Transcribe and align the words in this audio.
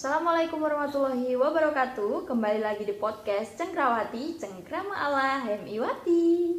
Assalamualaikum 0.00 0.64
warahmatullahi 0.64 1.36
wabarakatuh. 1.36 2.24
Kembali 2.24 2.64
lagi 2.64 2.88
di 2.88 2.96
podcast 2.96 3.52
Cengkrawati 3.60 4.32
Cengkrama 4.40 4.96
ala 4.96 5.44
Hemiwati 5.44 6.56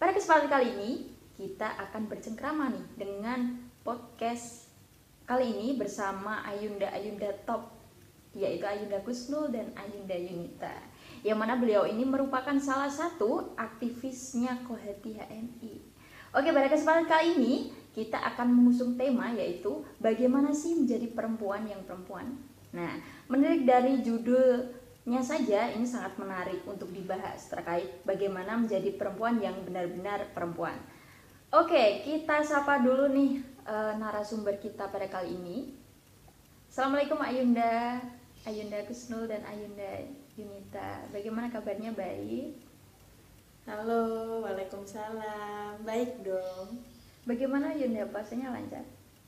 Pada 0.00 0.16
kesempatan 0.16 0.48
kali 0.48 0.66
ini 0.80 0.92
Kita 1.36 1.76
akan 1.76 2.08
bercengkrama 2.08 2.72
nih 2.72 2.84
Dengan 2.96 3.60
podcast 3.84 4.72
Kali 5.28 5.52
ini 5.52 5.76
bersama 5.76 6.40
Ayunda-Ayunda 6.48 7.44
Top 7.44 7.68
Yaitu 8.32 8.64
Ayunda 8.64 9.04
Kusnul 9.04 9.52
dan 9.52 9.76
Ayunda 9.76 10.16
Yunita 10.16 10.72
Yang 11.20 11.36
mana 11.36 11.60
beliau 11.60 11.84
ini 11.84 12.08
merupakan 12.08 12.56
salah 12.64 12.88
satu 12.88 13.52
aktivisnya 13.60 14.56
Kohati 14.64 15.20
HMI 15.20 15.87
Oke, 16.36 16.52
pada 16.52 16.68
kesempatan 16.68 17.08
kali 17.08 17.28
ini 17.40 17.54
kita 17.96 18.20
akan 18.20 18.52
mengusung 18.52 19.00
tema 19.00 19.32
yaitu 19.32 19.80
bagaimana 19.96 20.52
sih 20.52 20.76
menjadi 20.76 21.08
perempuan 21.10 21.64
yang 21.64 21.80
perempuan. 21.88 22.36
Nah, 22.70 23.00
menarik 23.32 23.64
dari 23.64 24.04
judulnya 24.04 25.24
saja 25.24 25.72
ini 25.72 25.88
sangat 25.88 26.20
menarik 26.20 26.60
untuk 26.68 26.92
dibahas 26.92 27.48
terkait 27.48 28.04
bagaimana 28.04 28.60
menjadi 28.60 28.92
perempuan 28.92 29.40
yang 29.40 29.56
benar-benar 29.64 30.28
perempuan. 30.36 30.76
Oke, 31.48 32.04
kita 32.04 32.44
sapa 32.44 32.84
dulu 32.84 33.08
nih 33.08 33.40
e, 33.64 33.76
narasumber 33.96 34.60
kita 34.60 34.92
pada 34.92 35.08
kali 35.08 35.32
ini. 35.32 35.72
Assalamualaikum 36.68 37.16
Ayunda, 37.24 38.04
Ayunda 38.44 38.84
Kusnul 38.84 39.24
dan 39.32 39.40
Ayunda 39.48 40.04
Yunita. 40.36 41.08
Bagaimana 41.08 41.48
kabarnya 41.48 41.96
baik? 41.96 42.67
Halo, 43.68 44.40
Waalaikumsalam. 44.40 45.84
Baik 45.84 46.24
dong. 46.24 46.80
Bagaimana 47.28 47.76
Yunda 47.76 48.08
puasanya 48.08 48.56
lancar? 48.56 48.80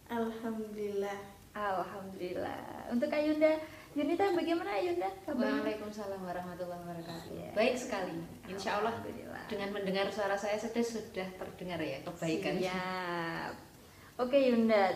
Alhamdulillah. 0.09 1.21
Alhamdulillah. 1.53 2.89
Untuk 2.89 3.13
Ayunda, 3.13 3.61
Yunita 3.93 4.33
bagaimana 4.33 4.81
Ayunda? 4.81 5.13
Kabarnya? 5.29 5.61
Waalaikumsalam 5.61 6.25
warahmatullahi 6.25 6.81
wabarakatuh. 6.89 7.37
Ya. 7.37 7.53
Baik 7.53 7.77
sekali. 7.77 8.17
Insya 8.49 8.81
Allah 8.81 8.97
dengan 9.53 9.77
mendengar 9.77 10.09
suara 10.09 10.41
saya 10.41 10.57
sudah 10.57 10.89
sudah 10.89 11.29
terdengar 11.37 11.77
ya 11.85 12.01
kebaikan. 12.01 12.65
Siap. 12.65 13.53
Oke 14.25 14.41
Yunda, 14.41 14.89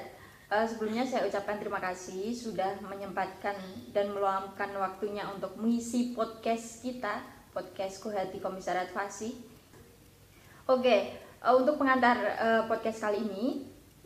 uh, 0.49 0.65
sebelumnya 0.65 1.05
saya 1.05 1.29
ucapkan 1.29 1.61
terima 1.61 1.85
kasih 1.85 2.33
sudah 2.33 2.81
menyempatkan 2.81 3.61
dan 3.93 4.09
meluangkan 4.09 4.73
waktunya 4.73 5.29
untuk 5.29 5.53
mengisi 5.61 6.17
podcast 6.17 6.81
kita 6.81 7.34
podcast 7.55 8.03
Hati 8.03 8.43
Komisariat 8.43 8.91
Fasih. 8.91 9.31
Oke, 10.67 11.15
uh, 11.39 11.55
untuk 11.55 11.79
pengantar 11.79 12.19
uh, 12.19 12.63
podcast 12.67 13.07
kali 13.07 13.23
ini 13.23 13.47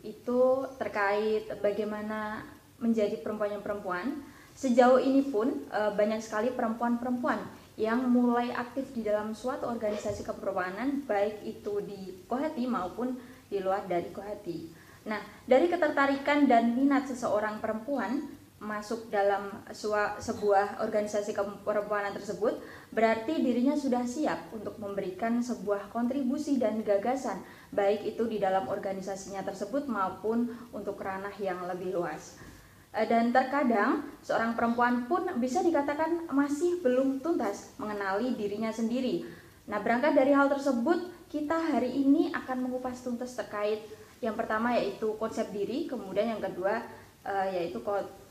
itu 0.05 0.69
terkait 0.77 1.49
bagaimana 1.59 2.45
menjadi 2.77 3.17
perempuan 3.19 3.57
yang 3.57 3.65
perempuan. 3.65 4.05
Sejauh 4.53 5.01
ini 5.01 5.25
pun 5.25 5.65
uh, 5.73 5.91
banyak 5.97 6.21
sekali 6.21 6.53
perempuan-perempuan 6.53 7.41
yang 7.79 8.05
mulai 8.11 8.51
aktif 8.53 8.91
di 8.91 9.07
dalam 9.07 9.31
suatu 9.31 9.71
organisasi 9.71 10.27
keperempuanan 10.27 11.07
baik 11.07 11.41
itu 11.47 11.79
di 11.81 12.27
Kohati 12.27 12.67
maupun 12.67 13.15
di 13.47 13.57
luar 13.63 13.87
dari 13.87 14.11
Kohati. 14.11 14.59
Nah, 15.07 15.23
dari 15.47 15.71
ketertarikan 15.71 16.43
dan 16.43 16.75
minat 16.75 17.07
seseorang 17.07 17.63
perempuan 17.63 18.19
masuk 18.59 19.07
dalam 19.07 19.63
sebuah 20.19 20.83
organisasi 20.83 21.31
keperempuanan 21.31 22.11
tersebut 22.11 22.59
berarti 22.91 23.39
dirinya 23.39 23.71
sudah 23.71 24.03
siap 24.03 24.51
untuk 24.51 24.75
memberikan 24.83 25.39
sebuah 25.39 25.87
kontribusi 25.95 26.59
dan 26.59 26.83
gagasan 26.83 27.39
baik 27.71 28.03
itu 28.03 28.27
di 28.27 28.35
dalam 28.35 28.67
organisasinya 28.67 29.47
tersebut 29.47 29.87
maupun 29.87 30.51
untuk 30.75 30.99
ranah 30.99 31.33
yang 31.39 31.63
lebih 31.71 31.95
luas. 31.95 32.35
Eh, 32.89 33.05
dan 33.07 33.31
terkadang 33.31 34.03
seorang 34.25 34.57
perempuan 34.57 35.07
pun 35.07 35.23
bisa 35.37 35.61
dikatakan 35.63 36.27
masih 36.33 36.83
belum 36.83 37.23
tuntas 37.23 37.77
mengenali 37.79 38.35
dirinya 38.35 38.73
sendiri. 38.73 39.23
Nah 39.69 39.79
berangkat 39.79 40.17
dari 40.17 40.33
hal 40.33 40.49
tersebut 40.49 41.29
kita 41.29 41.53
hari 41.53 41.93
ini 41.93 42.33
akan 42.33 42.65
mengupas 42.65 43.05
tuntas 43.05 43.37
terkait 43.37 43.85
yang 44.19 44.35
pertama 44.35 44.75
yaitu 44.75 45.15
konsep 45.15 45.47
diri 45.53 45.87
kemudian 45.87 46.35
yang 46.35 46.41
kedua 46.43 46.83
uh, 47.29 47.47
yaitu 47.53 47.77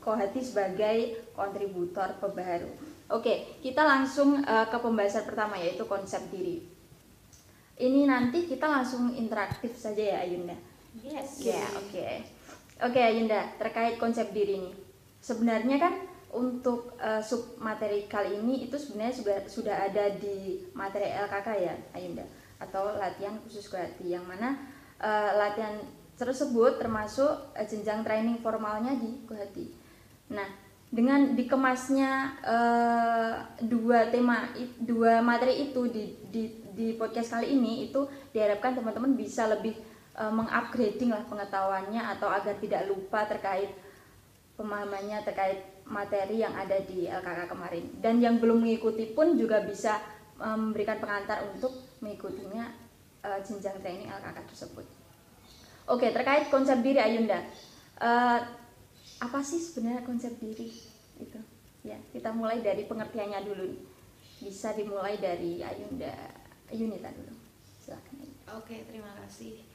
Kohati 0.03 0.43
sebagai 0.43 1.31
kontributor 1.31 2.19
pebaru. 2.19 2.67
Oke, 3.09 3.57
kita 3.63 3.81
langsung 3.81 4.43
uh, 4.43 4.67
ke 4.67 4.77
pembahasan 4.77 5.25
pertama 5.25 5.55
yaitu 5.55 5.87
konsep 5.87 6.21
diri. 6.29 6.61
Ini 7.79 8.05
nanti 8.05 8.43
kita 8.43 8.67
langsung 8.67 9.15
interaktif 9.15 9.71
saja 9.79 10.03
ya 10.03 10.17
Ayunda. 10.19 10.55
Yes. 10.99 11.39
Ya, 11.39 11.63
oke. 11.79 11.95
Okay. 11.95 12.13
Oke 12.79 12.99
okay, 12.99 13.03
Ayunda, 13.15 13.55
terkait 13.55 13.95
konsep 13.95 14.35
diri 14.35 14.59
ini. 14.59 14.71
Sebenarnya 15.19 15.79
kan 15.79 15.93
untuk 16.29 16.93
uh, 17.01 17.23
sub 17.23 17.57
materi 17.57 18.05
kali 18.05 18.37
ini 18.39 18.69
itu 18.69 18.77
sebenarnya 18.77 19.15
sudah 19.15 19.37
sudah 19.49 19.75
ada 19.89 20.13
di 20.13 20.61
materi 20.77 21.09
LKK 21.09 21.47
ya 21.57 21.73
Ayunda 21.97 22.23
atau 22.61 22.93
latihan 22.99 23.33
khusus 23.41 23.71
Kohati 23.71 24.13
yang 24.13 24.27
mana 24.27 24.53
uh, 25.01 25.31
latihan 25.39 25.79
tersebut 26.19 26.75
termasuk 26.75 27.55
uh, 27.55 27.65
jenjang 27.65 28.03
training 28.03 28.43
formalnya 28.43 28.91
di 28.99 29.23
Kohati. 29.23 29.65
Nah, 30.35 30.45
dengan 30.91 31.33
dikemasnya 31.33 32.11
uh, 32.43 33.33
dua 33.63 34.11
tema 34.11 34.51
dua 34.83 35.23
materi 35.23 35.71
itu 35.71 35.87
di, 35.87 36.19
di 36.27 36.43
di 36.75 36.87
podcast 36.99 37.39
kali 37.39 37.55
ini 37.55 37.87
itu 37.87 38.03
diharapkan 38.35 38.75
teman-teman 38.75 39.15
bisa 39.15 39.47
lebih 39.47 39.79
uh, 40.19 40.33
mengupgrading 40.33 41.15
lah 41.15 41.23
pengetahuannya 41.23 42.03
atau 42.19 42.27
agar 42.27 42.59
tidak 42.59 42.83
lupa 42.91 43.23
terkait 43.23 43.71
pemahamannya 44.59 45.23
terkait 45.23 45.63
materi 45.87 46.43
yang 46.43 46.53
ada 46.53 46.83
di 46.83 47.07
LKK 47.07 47.47
kemarin 47.47 47.85
dan 48.03 48.19
yang 48.19 48.37
belum 48.37 48.61
mengikuti 48.61 49.09
pun 49.15 49.39
juga 49.39 49.63
bisa 49.63 49.97
memberikan 50.39 50.99
pengantar 51.03 51.43
untuk 51.51 51.99
mengikutinya 51.99 52.71
jenjang 53.43 53.75
training 53.83 54.07
LKK 54.07 54.37
tersebut. 54.47 54.98
Oke, 55.89 56.13
terkait 56.13 56.53
konsep 56.53 56.85
diri 56.85 57.01
Ayunda. 57.01 57.41
Uh, 57.97 58.37
apa 59.17 59.41
sih 59.41 59.57
sebenarnya 59.57 60.05
konsep 60.05 60.37
diri 60.37 60.69
itu? 61.17 61.39
Ya, 61.81 61.97
kita 62.13 62.29
mulai 62.29 62.61
dari 62.61 62.85
pengertiannya 62.85 63.41
dulu. 63.41 63.73
Bisa 64.37 64.77
dimulai 64.77 65.17
dari 65.17 65.65
Ayunda 65.65 66.13
Ayunita 66.69 67.09
dulu. 67.09 67.33
Silakan. 67.81 68.21
Oke, 68.61 68.85
terima 68.85 69.09
kasih. 69.25 69.65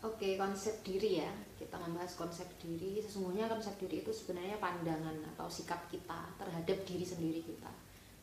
Oke, 0.00 0.40
konsep 0.40 0.80
diri 0.80 1.20
ya. 1.20 1.32
Kita 1.60 1.76
membahas 1.76 2.16
konsep 2.16 2.48
diri. 2.56 3.04
Sesungguhnya 3.04 3.52
konsep 3.52 3.76
diri 3.84 4.00
itu 4.00 4.16
sebenarnya 4.16 4.56
pandangan 4.56 5.16
atau 5.36 5.48
sikap 5.52 5.92
kita 5.92 6.32
terhadap 6.40 6.78
diri 6.88 7.04
sendiri 7.04 7.44
kita. 7.44 7.72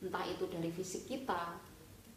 Entah 0.01 0.25
itu 0.25 0.49
dari 0.49 0.73
fisik 0.73 1.05
kita, 1.05 1.61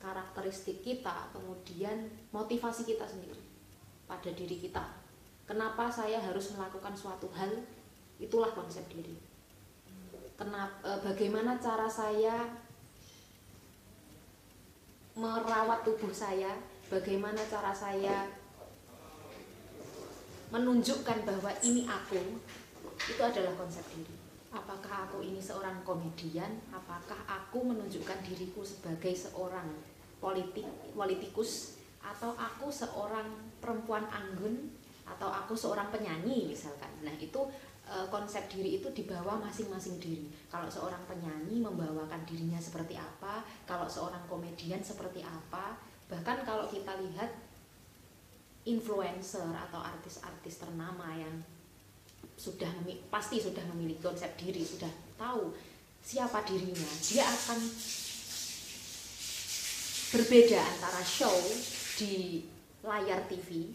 karakteristik 0.04 0.84
kita, 0.84 1.32
kemudian 1.32 2.12
motivasi 2.28 2.84
kita 2.84 3.08
sendiri 3.08 3.40
pada 4.04 4.28
diri 4.28 4.60
kita. 4.60 4.84
Kenapa 5.48 5.88
saya 5.88 6.20
harus 6.20 6.52
melakukan 6.52 6.92
suatu 6.92 7.32
hal? 7.32 7.48
Itulah 8.20 8.52
konsep 8.52 8.84
diri. 8.92 9.16
Kenapa, 10.36 10.76
e, 10.84 10.90
bagaimana 11.00 11.56
cara 11.56 11.88
saya 11.88 12.52
merawat 15.16 15.80
tubuh 15.88 16.12
saya? 16.12 16.52
Bagaimana 16.92 17.40
cara 17.48 17.72
saya 17.72 18.28
menunjukkan 20.52 21.24
bahwa 21.24 21.50
ini 21.64 21.88
aku? 21.88 22.20
Itu 23.08 23.20
adalah 23.24 23.56
konsep 23.56 23.84
diri 23.96 24.24
apakah 24.54 25.10
aku 25.10 25.18
ini 25.26 25.42
seorang 25.42 25.82
komedian 25.82 26.62
apakah 26.70 27.18
aku 27.26 27.74
menunjukkan 27.74 28.22
diriku 28.22 28.62
sebagai 28.62 29.10
seorang 29.10 29.66
politik 30.24 30.64
politikus 30.96 31.76
atau 32.00 32.32
aku 32.32 32.72
seorang 32.72 33.28
perempuan 33.60 34.08
anggun 34.08 34.72
atau 35.04 35.28
aku 35.28 35.52
seorang 35.52 35.92
penyanyi 35.92 36.48
misalkan. 36.48 36.88
Nah 37.04 37.12
itu 37.20 37.44
e, 37.84 38.08
konsep 38.08 38.48
diri 38.48 38.80
itu 38.80 38.88
dibawa 38.96 39.36
masing-masing 39.36 40.00
diri. 40.00 40.32
Kalau 40.48 40.64
seorang 40.64 41.04
penyanyi 41.04 41.60
membawakan 41.60 42.24
dirinya 42.24 42.56
seperti 42.56 42.96
apa 42.96 43.44
kalau 43.68 43.84
seorang 43.84 44.24
komedian 44.24 44.80
seperti 44.80 45.20
apa 45.20 45.76
bahkan 46.08 46.40
kalau 46.44 46.68
kita 46.68 46.92
lihat 47.00 47.32
influencer 48.64 49.52
atau 49.52 49.80
artis-artis 49.80 50.60
ternama 50.60 51.12
yang 51.16 51.36
sudah 52.34 52.68
pasti 53.12 53.40
sudah 53.40 53.62
memiliki 53.72 54.00
konsep 54.00 54.32
diri 54.40 54.64
sudah 54.64 54.90
tahu 55.20 55.52
siapa 56.00 56.44
dirinya 56.44 56.88
dia 57.04 57.24
akan 57.24 57.60
berbeda 60.14 60.62
antara 60.62 61.02
show 61.02 61.34
di 61.98 62.46
layar 62.86 63.26
TV 63.26 63.74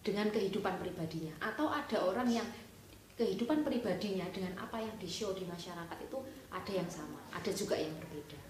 dengan 0.00 0.32
kehidupan 0.32 0.80
pribadinya. 0.80 1.36
Atau 1.44 1.68
ada 1.68 2.08
orang 2.08 2.24
yang 2.32 2.48
kehidupan 3.20 3.60
pribadinya 3.62 4.24
dengan 4.32 4.56
apa 4.56 4.80
yang 4.80 4.96
di 4.96 5.04
show 5.04 5.36
di 5.36 5.44
masyarakat 5.44 5.98
itu 6.00 6.18
ada 6.50 6.72
yang 6.72 6.88
sama 6.88 7.20
ada 7.36 7.52
juga 7.52 7.76
yang 7.76 7.92
berbeda. 8.00 8.40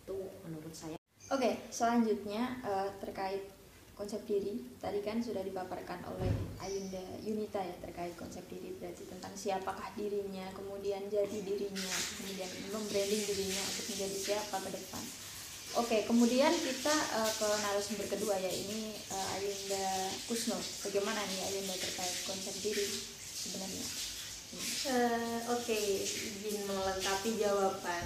Itu 0.00 0.16
menurut 0.48 0.72
saya. 0.72 0.96
Oke 1.28 1.60
selanjutnya 1.68 2.56
uh, 2.64 2.88
terkait 3.04 3.52
konsep 3.92 4.24
diri. 4.24 4.64
Tadi 4.80 5.04
kan 5.04 5.20
sudah 5.20 5.44
dipaparkan 5.44 6.00
oleh 6.08 6.32
Ayunda 6.56 7.04
Yunita 7.20 7.60
ya 7.60 7.76
terkait 7.84 8.16
konsep 8.16 8.42
diri 8.48 8.72
berarti 8.80 9.04
tentang 9.06 9.36
siapakah 9.36 9.92
dirinya 9.92 10.48
kemudian 10.56 11.04
jadi 11.12 11.38
dirinya 11.44 11.94
kemudian 12.16 12.50
membranding 12.72 13.22
dirinya 13.28 13.60
untuk 13.60 13.86
menjadi 13.92 14.16
siapa 14.16 14.56
ke 14.56 14.70
depan 14.72 15.04
oke 15.78 15.96
kemudian 16.04 16.52
kita 16.52 16.94
uh, 17.16 17.32
ke 17.32 17.48
narasumber 17.64 18.06
kedua 18.08 18.36
ya 18.36 18.52
ini 18.52 18.96
uh, 19.08 19.34
Ayunda 19.38 20.12
Kusno 20.28 20.58
bagaimana 20.84 21.20
nih 21.24 21.40
Ayunda 21.48 21.74
terkait 21.76 22.16
konsep 22.28 22.54
diri 22.60 22.86
sebenarnya 23.22 23.86
uh, 24.92 25.38
oke 25.56 25.64
okay. 25.64 26.04
izin 26.04 26.68
melengkapi 26.68 27.40
jawaban 27.40 28.04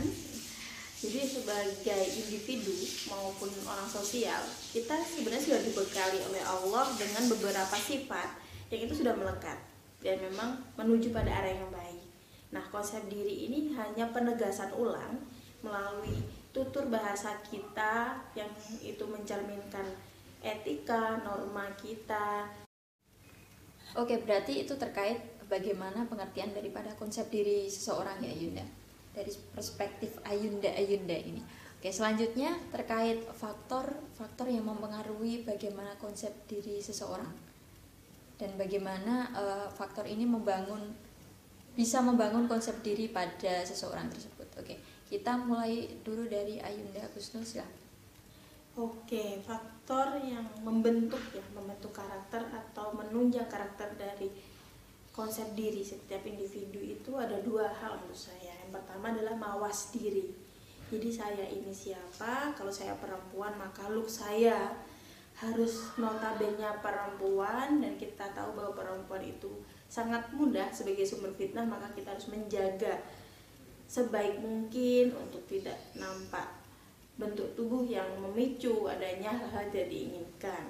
jadi 0.97 1.29
sebagai 1.29 2.03
individu 2.09 2.73
maupun 3.13 3.53
orang 3.69 3.85
sosial, 3.85 4.41
kita 4.73 4.97
sebenarnya 5.05 5.45
sudah 5.45 5.61
dibekali 5.61 6.25
oleh 6.25 6.41
Allah 6.41 6.89
dengan 6.97 7.29
beberapa 7.37 7.77
sifat 7.77 8.41
yang 8.73 8.89
itu 8.89 9.05
sudah 9.05 9.13
melekat 9.13 9.61
dan 10.01 10.17
memang 10.25 10.57
menuju 10.81 11.13
pada 11.13 11.29
arah 11.29 11.53
yang 11.53 11.69
baik. 11.69 12.01
Nah, 12.49 12.65
konsep 12.73 13.05
diri 13.13 13.45
ini 13.45 13.77
hanya 13.77 14.09
penegasan 14.09 14.73
ulang 14.73 15.21
melalui 15.61 16.25
tutur 16.57 16.89
bahasa 16.89 17.37
kita 17.45 18.17
yang 18.33 18.49
itu 18.81 19.05
mencerminkan 19.05 19.85
etika, 20.41 21.21
norma 21.21 21.69
kita. 21.77 22.49
Oke, 23.93 24.17
berarti 24.25 24.65
itu 24.65 24.73
terkait 24.81 25.21
bagaimana 25.53 26.09
pengertian 26.09 26.57
daripada 26.57 26.97
konsep 26.97 27.29
diri 27.29 27.69
seseorang 27.69 28.25
ya 28.25 28.33
Yunda 28.33 28.65
dari 29.13 29.29
perspektif 29.53 30.17
Ayunda 30.25 30.73
Ayunda 30.73 31.13
ini. 31.13 31.45
Oke, 31.77 31.93
selanjutnya 31.93 32.57
terkait 32.73 33.21
faktor-faktor 33.37 34.49
yang 34.49 34.65
mempengaruhi 34.65 35.45
bagaimana 35.45 35.93
konsep 36.01 36.33
diri 36.49 36.81
seseorang 36.81 37.29
dan 38.41 38.53
bagaimana 38.57 39.29
uh, 39.37 39.69
faktor 39.73 40.09
ini 40.09 40.25
membangun 40.25 40.93
bisa 41.77 42.01
membangun 42.01 42.49
konsep 42.49 42.81
diri 42.81 43.13
pada 43.13 43.61
seseorang 43.65 44.09
tersebut. 44.09 44.49
Oke, 44.57 44.81
kita 45.07 45.39
mulai 45.39 45.87
dulu 46.03 46.27
dari 46.27 46.59
Ayunda 46.59 47.07
Agustus 47.07 47.59
ya. 47.59 47.67
Oke, 48.77 49.41
faktor 49.41 50.21
yang 50.21 50.45
membentuk 50.61 51.23
ya, 51.33 51.41
membentuk 51.57 51.97
karakter 51.97 52.45
atau 52.53 52.93
menunjang 52.93 53.49
karakter 53.49 53.89
dari 53.97 54.29
konsep 55.17 55.57
diri 55.57 55.81
setiap 55.81 56.21
individu 56.29 56.77
itu 56.85 57.17
ada 57.17 57.41
dua 57.41 57.73
hal 57.73 57.97
menurut 58.05 58.21
saya. 58.21 58.53
Yang 58.61 58.77
pertama 58.77 59.17
adalah 59.17 59.33
mawas 59.33 59.95
diri. 59.97 60.29
Jadi 60.93 61.09
saya 61.09 61.49
ini 61.49 61.73
siapa? 61.73 62.53
Kalau 62.53 62.69
saya 62.69 62.93
perempuan 63.01 63.57
maka 63.57 63.89
look 63.89 64.13
saya 64.13 64.77
harus 65.37 65.93
notabene 66.01 66.69
perempuan 66.81 67.81
dan 67.81 67.93
kita 67.97 68.29
tahu 68.33 68.57
bahwa 68.57 68.73
perempuan 68.73 69.21
itu 69.21 69.53
sangat 69.89 70.33
mudah 70.33 70.73
sebagai 70.73 71.05
sumber 71.05 71.29
fitnah 71.37 71.65
maka 71.69 71.93
kita 71.93 72.17
harus 72.17 72.33
menjaga 72.33 73.05
sebaik 73.87 74.43
mungkin 74.43 75.15
untuk 75.15 75.43
tidak 75.47 75.79
nampak 75.95 76.51
bentuk 77.17 77.49
tubuh 77.57 77.87
yang 77.87 78.07
memicu 78.21 78.91
adanya 78.91 79.33
hal-hal 79.33 79.67
tidak 79.73 79.89
diinginkan 79.89 80.65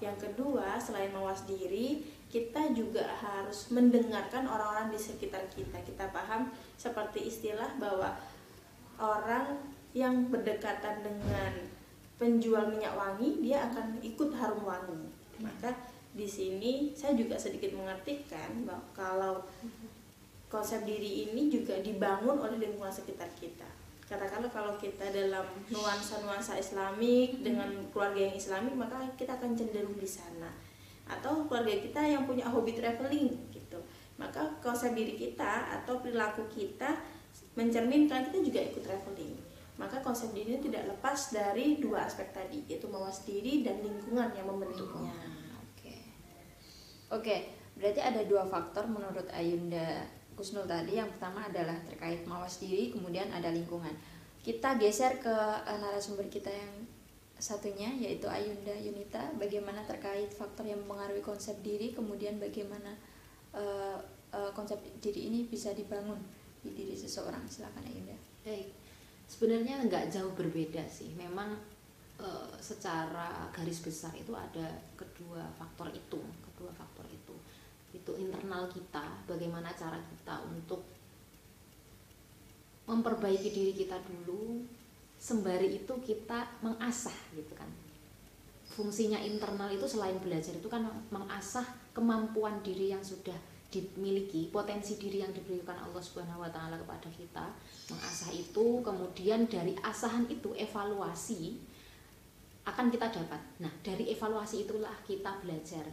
yang 0.00 0.16
kedua 0.16 0.80
selain 0.80 1.12
mawas 1.12 1.44
diri 1.44 2.00
kita 2.30 2.70
juga 2.72 3.04
harus 3.18 3.74
mendengarkan 3.74 4.46
orang-orang 4.46 4.94
di 4.94 5.00
sekitar 5.02 5.50
kita. 5.50 5.82
Kita 5.82 6.14
paham 6.14 6.46
seperti 6.78 7.26
istilah 7.26 7.74
bahwa 7.82 8.14
orang 9.02 9.58
yang 9.90 10.30
berdekatan 10.30 11.02
dengan 11.02 11.52
penjual 12.22 12.70
minyak 12.70 12.94
wangi, 12.94 13.42
dia 13.42 13.66
akan 13.66 13.98
ikut 13.98 14.30
harum 14.38 14.62
wangi. 14.62 15.10
Maka 15.42 15.74
di 16.14 16.26
sini 16.30 16.94
saya 16.94 17.18
juga 17.18 17.34
sedikit 17.34 17.74
mengartikan 17.74 18.62
bahwa 18.62 18.86
kalau 18.94 19.36
konsep 20.50 20.82
diri 20.82 21.30
ini 21.30 21.46
juga 21.46 21.78
dibangun 21.78 22.34
oleh 22.42 22.58
lingkungan 22.58 22.90
sekitar 22.90 23.30
kita. 23.38 23.64
Katakanlah 24.10 24.50
kalau 24.50 24.74
kita 24.74 25.06
dalam 25.14 25.46
nuansa-nuansa 25.70 26.58
Islamik 26.58 27.46
dengan 27.46 27.70
keluarga 27.94 28.26
yang 28.26 28.34
Islamik, 28.34 28.74
maka 28.74 28.98
kita 29.14 29.38
akan 29.38 29.54
cenderung 29.54 29.94
di 29.94 30.10
sana. 30.10 30.50
Atau 31.06 31.46
keluarga 31.46 31.78
kita 31.78 32.02
yang 32.02 32.26
punya 32.26 32.50
hobi 32.50 32.74
traveling 32.74 33.30
gitu. 33.54 33.78
Maka 34.18 34.50
konsep 34.58 34.98
diri 34.98 35.14
kita 35.14 35.80
atau 35.80 36.02
perilaku 36.02 36.42
kita 36.50 36.98
mencerminkan 37.54 38.26
kita 38.26 38.38
juga 38.42 38.60
ikut 38.66 38.82
traveling. 38.82 39.38
Maka 39.78 40.02
konsep 40.02 40.34
diri 40.34 40.58
ini 40.58 40.60
tidak 40.66 40.90
lepas 40.90 41.30
dari 41.30 41.78
dua 41.78 42.10
aspek 42.10 42.34
tadi 42.34 42.66
yaitu 42.66 42.90
mawas 42.90 43.22
diri 43.22 43.62
dan 43.62 43.78
lingkungan 43.78 44.34
yang 44.34 44.50
membentuknya. 44.50 45.14
Oke. 45.62 45.94
Oke 47.14 47.36
berarti 47.80 48.00
ada 48.04 48.20
dua 48.28 48.44
faktor 48.44 48.84
menurut 48.84 49.24
Ayunda 49.32 50.04
Kusnul 50.40 50.64
tadi 50.64 50.96
yang 50.96 51.12
pertama 51.12 51.44
adalah 51.44 51.76
terkait 51.84 52.24
mawas 52.24 52.56
diri 52.56 52.88
kemudian 52.88 53.28
ada 53.28 53.52
lingkungan. 53.52 53.92
Kita 54.40 54.80
geser 54.80 55.20
ke 55.20 55.36
eh, 55.68 55.76
narasumber 55.76 56.32
kita 56.32 56.48
yang 56.48 56.88
satunya 57.36 57.92
yaitu 58.00 58.24
Ayunda 58.24 58.72
Yunita. 58.72 59.20
Bagaimana 59.36 59.84
terkait 59.84 60.32
faktor 60.32 60.64
yang 60.64 60.80
mempengaruhi 60.80 61.20
konsep 61.20 61.60
diri 61.60 61.92
kemudian 61.92 62.40
bagaimana 62.40 62.96
uh, 63.52 64.00
uh, 64.32 64.48
konsep 64.56 64.80
diri 65.04 65.28
ini 65.28 65.44
bisa 65.44 65.76
dibangun 65.76 66.16
di 66.64 66.72
diri 66.72 66.96
seseorang? 66.96 67.44
Silakan 67.44 67.84
Ayunda. 67.84 68.16
Baik. 68.40 68.72
Sebenarnya 69.28 69.76
nggak 69.84 70.08
jauh 70.08 70.32
berbeda 70.32 70.88
sih. 70.88 71.12
Memang 71.20 71.52
uh, 72.16 72.48
secara 72.56 73.44
garis 73.52 73.84
besar 73.84 74.16
itu 74.16 74.32
ada 74.32 74.72
kedua 74.96 75.44
faktor 75.52 75.92
itu 75.92 76.20
kedua 76.48 76.72
faktor 76.72 77.04
itu 77.12 77.19
itu 77.90 78.12
internal 78.18 78.70
kita 78.70 79.26
bagaimana 79.26 79.74
cara 79.74 79.98
kita 79.98 80.46
untuk 80.46 80.86
memperbaiki 82.86 83.50
diri 83.54 83.72
kita 83.74 83.98
dulu 84.02 84.66
sembari 85.20 85.78
itu 85.78 85.94
kita 86.02 86.58
mengasah 86.64 87.14
gitu 87.36 87.54
kan. 87.54 87.68
Fungsinya 88.70 89.18
internal 89.20 89.68
itu 89.70 89.86
selain 89.86 90.16
belajar 90.18 90.54
itu 90.54 90.66
kan 90.70 90.86
mengasah 91.10 91.66
kemampuan 91.94 92.62
diri 92.62 92.94
yang 92.94 93.02
sudah 93.02 93.36
dimiliki 93.70 94.50
potensi 94.50 94.98
diri 94.98 95.22
yang 95.22 95.30
diberikan 95.30 95.78
Allah 95.78 96.02
Subhanahu 96.02 96.42
wa 96.42 96.50
taala 96.50 96.74
kepada 96.78 97.06
kita. 97.14 97.46
Mengasah 97.90 98.30
itu 98.34 98.82
kemudian 98.82 99.46
dari 99.46 99.78
asahan 99.86 100.26
itu 100.26 100.50
evaluasi 100.58 101.58
akan 102.66 102.86
kita 102.90 103.10
dapat. 103.10 103.42
Nah 103.62 103.70
dari 103.86 104.10
evaluasi 104.10 104.66
itulah 104.66 104.94
kita 105.06 105.38
belajar 105.42 105.86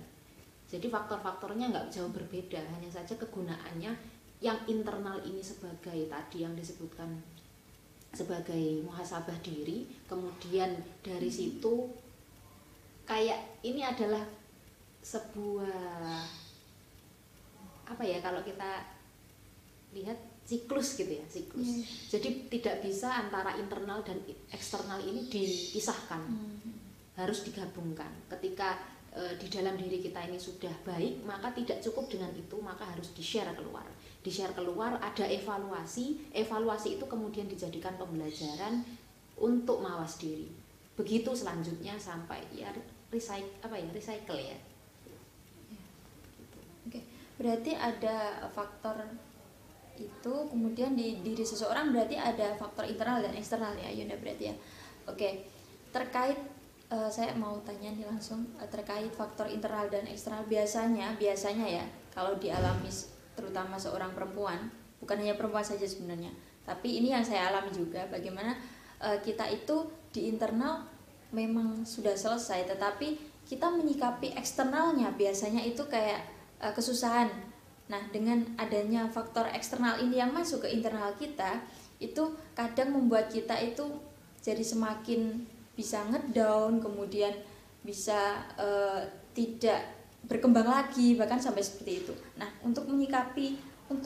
jadi 0.67 0.87
faktor-faktornya 0.91 1.71
nggak 1.71 1.89
jauh 1.91 2.11
berbeda 2.11 2.59
hanya 2.59 2.91
saja 2.91 3.15
kegunaannya 3.15 3.91
yang 4.43 4.59
internal 4.69 5.17
ini 5.23 5.41
sebagai 5.41 5.97
tadi 6.11 6.43
yang 6.45 6.53
disebutkan 6.53 7.09
sebagai 8.13 8.83
muhasabah 8.85 9.35
diri 9.41 9.87
kemudian 10.05 10.77
dari 11.01 11.31
situ 11.31 11.91
kayak 13.07 13.63
ini 13.63 13.81
adalah 13.81 14.23
sebuah 15.01 16.23
apa 17.87 18.03
ya 18.03 18.19
kalau 18.19 18.43
kita 18.43 18.83
lihat 19.95 20.19
siklus 20.43 20.99
gitu 20.99 21.15
ya 21.15 21.25
siklus 21.31 21.67
yeah. 21.67 21.87
jadi 22.11 22.29
tidak 22.51 22.75
bisa 22.83 23.07
antara 23.11 23.55
internal 23.55 24.03
dan 24.03 24.19
eksternal 24.51 24.99
ini 24.99 25.31
dipisahkan 25.31 26.23
mm. 26.27 26.71
harus 27.15 27.47
digabungkan 27.47 28.11
ketika 28.35 28.75
e, 29.17 29.35
di 29.41 29.49
dalam 29.49 29.73
diri 29.73 29.97
kita 29.97 30.29
ini 30.29 30.37
sudah 30.37 30.71
baik 30.85 31.25
maka 31.25 31.49
tidak 31.57 31.81
cukup 31.81 32.05
dengan 32.05 32.29
itu 32.37 32.53
maka 32.61 32.85
harus 32.85 33.09
di 33.17 33.25
share 33.25 33.49
keluar. 33.57 33.89
Di 34.21 34.29
share 34.29 34.53
keluar 34.53 35.01
ada 35.01 35.25
evaluasi. 35.25 36.29
Evaluasi 36.37 37.01
itu 37.01 37.05
kemudian 37.09 37.49
dijadikan 37.49 37.97
pembelajaran 37.97 38.85
untuk 39.41 39.81
mawas 39.81 40.21
diri. 40.21 40.45
Begitu 40.93 41.33
selanjutnya 41.33 41.97
sampai 41.97 42.41
ya 42.53 42.69
recycle 43.09 43.57
apa 43.65 43.75
ya 43.77 43.89
recycle 43.89 44.37
ya. 44.37 44.57
Oke 46.85 47.01
berarti 47.37 47.71
ada 47.73 48.45
faktor 48.53 49.01
itu 49.97 50.33
kemudian 50.53 50.93
di 50.93 51.25
diri 51.25 51.41
seseorang 51.41 51.89
berarti 51.89 52.17
ada 52.17 52.53
faktor 52.53 52.85
internal 52.85 53.21
dan 53.25 53.33
eksternal 53.33 53.73
ya 53.73 53.89
Yunda 53.89 54.17
berarti 54.21 54.53
ya. 54.53 54.55
Oke 55.09 55.49
terkait 55.89 56.37
uh, 56.91 57.09
saya 57.09 57.35
mau 57.35 57.59
tanya 57.63 57.91
nih 57.93 58.07
langsung 58.07 58.47
uh, 58.59 58.67
terkait 58.69 59.11
faktor 59.15 59.47
internal 59.47 59.87
dan 59.87 60.07
eksternal. 60.07 60.43
Biasanya 60.45 61.15
biasanya 61.19 61.67
ya 61.67 61.85
kalau 62.13 62.35
dialami 62.39 62.89
terutama 63.37 63.77
seorang 63.77 64.11
perempuan 64.17 64.69
bukan 64.97 65.21
hanya 65.21 65.37
perempuan 65.37 65.61
saja 65.61 65.85
sebenarnya 65.85 66.33
tapi 66.67 66.99
ini 66.99 67.15
yang 67.15 67.23
saya 67.23 67.47
alami 67.47 67.71
juga 67.71 68.03
bagaimana 68.11 68.51
uh, 68.99 69.15
kita 69.23 69.47
itu 69.47 69.87
di 70.11 70.27
internal 70.27 70.83
memang 71.31 71.87
sudah 71.87 72.11
selesai 72.11 72.67
tetapi 72.67 73.15
kita 73.47 73.71
menyikapi 73.71 74.35
eksternalnya. 74.35 75.15
Biasanya 75.15 75.63
itu 75.63 75.87
kayak 75.87 76.27
uh, 76.59 76.75
kesusahan. 76.75 77.31
Nah 77.87 78.03
dengan 78.11 78.43
adanya 78.59 79.07
faktor 79.07 79.47
eksternal 79.55 79.95
ini 80.03 80.19
yang 80.19 80.35
masuk 80.35 80.67
ke 80.67 80.75
internal 80.75 81.15
kita 81.15 81.63
itu 82.03 82.35
kadang 82.51 82.91
membuat 82.91 83.31
kita 83.31 83.55
itu 83.63 83.87
jadi 84.43 84.59
semakin 84.59 85.47
bisa 85.77 86.01
ngedown 86.09 86.81
kemudian 86.81 87.31
bisa 87.85 88.41
uh, 88.57 89.05
tidak 89.37 89.85
berkembang 90.25 90.65
lagi 90.65 91.13
bahkan 91.13 91.37
sampai 91.37 91.61
seperti 91.61 92.03
itu. 92.03 92.13
Nah, 92.35 92.49
untuk 92.65 92.89
menyikapi 92.89 93.55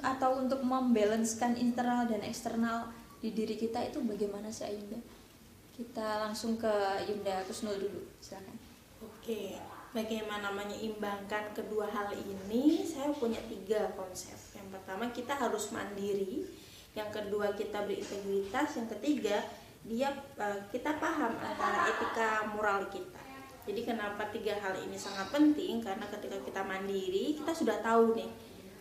atau 0.04 0.38
untuk 0.38 0.62
membalancekan 0.62 1.58
internal 1.58 2.06
dan 2.06 2.22
eksternal 2.22 2.92
di 3.24 3.34
diri 3.34 3.58
kita 3.58 3.82
itu 3.82 4.04
bagaimana 4.04 4.52
sih 4.54 4.70
Ayunda? 4.70 5.00
Kita 5.74 6.28
langsung 6.28 6.62
ke 6.62 6.70
Yunda 7.10 7.42
Kusnul 7.48 7.80
dulu, 7.80 8.02
silakan. 8.22 8.54
Oke, 9.02 9.58
bagaimana 9.98 10.54
menyeimbangkan 10.54 11.58
kedua 11.58 11.90
hal 11.90 12.14
ini? 12.14 12.86
Saya 12.86 13.10
punya 13.18 13.42
tiga 13.50 13.90
konsep. 13.98 14.38
Yang 14.54 14.78
pertama 14.78 15.10
kita 15.10 15.34
harus 15.34 15.74
mandiri, 15.74 16.46
yang 16.94 17.10
kedua 17.10 17.58
kita 17.58 17.82
berintegritas, 17.82 18.78
yang 18.78 18.86
ketiga 19.00 19.42
dia 19.82 20.14
eh, 20.38 20.60
kita 20.70 21.02
paham 21.02 21.34
antara 21.42 21.90
etika 21.90 22.46
moral 22.54 22.86
kita. 22.88 23.22
Jadi 23.62 23.82
kenapa 23.86 24.26
tiga 24.34 24.58
hal 24.58 24.74
ini 24.78 24.98
sangat 24.98 25.30
penting? 25.30 25.82
Karena 25.82 26.06
ketika 26.10 26.38
kita 26.42 26.62
mandiri, 26.66 27.38
kita 27.38 27.54
sudah 27.54 27.78
tahu 27.82 28.18
nih, 28.18 28.30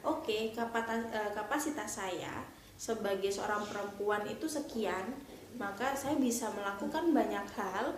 oke 0.00 0.25
okay, 0.25 0.42
kapasitas, 0.57 1.37
kapasitas 1.37 1.90
saya 2.00 2.35
sebagai 2.80 3.28
seorang 3.28 3.61
perempuan 3.69 4.25
itu 4.25 4.49
sekian, 4.49 5.21
maka 5.61 5.92
saya 5.92 6.16
bisa 6.16 6.49
melakukan 6.57 7.12
banyak 7.12 7.45
hal 7.61 7.92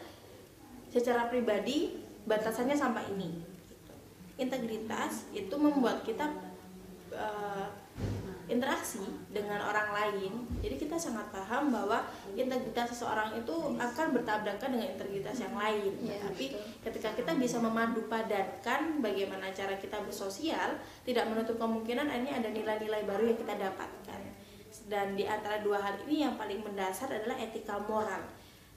secara 0.90 1.30
pribadi 1.30 2.02
batasannya 2.26 2.75
sampai 2.75 3.06
ini. 3.14 3.30
Integritas 4.35 5.30
itu 5.30 5.54
membuat 5.54 6.02
kita 6.02 6.26
uh, 7.14 7.66
interaksi 8.50 9.04
dengan 9.30 9.62
orang 9.62 9.90
lain 9.94 10.52
jadi 10.62 10.78
kita 10.78 10.94
sangat 10.94 11.26
paham 11.34 11.75
bahwa 11.75 12.06
integritas 12.38 12.94
seseorang 12.94 13.34
itu 13.34 13.52
akan 13.75 14.06
bertabrakan 14.14 14.78
dengan 14.78 14.94
integritas 14.94 15.42
yang 15.42 15.58
lain. 15.58 15.90
Ya, 16.06 16.22
tapi 16.22 16.54
betul. 16.54 16.62
ketika 16.87 17.11
kita 17.18 17.32
bisa 17.34 17.58
memadu 17.58 18.06
padankan 18.06 19.02
bagaimana 19.02 19.50
cara 19.50 19.75
kita 19.75 19.99
bersosial 20.06 20.78
tidak 21.02 21.26
menutup 21.26 21.58
kemungkinan 21.58 22.06
ini 22.06 22.30
ada 22.30 22.46
nilai-nilai 22.54 23.02
baru 23.02 23.34
yang 23.34 23.38
kita 23.42 23.58
dapatkan. 23.58 24.22
Dan 24.87 25.18
di 25.18 25.26
antara 25.26 25.58
dua 25.61 25.82
hal 25.82 25.99
ini 26.06 26.22
yang 26.30 26.38
paling 26.38 26.62
mendasar 26.62 27.11
adalah 27.11 27.34
etika 27.42 27.82
moral. 27.82 28.22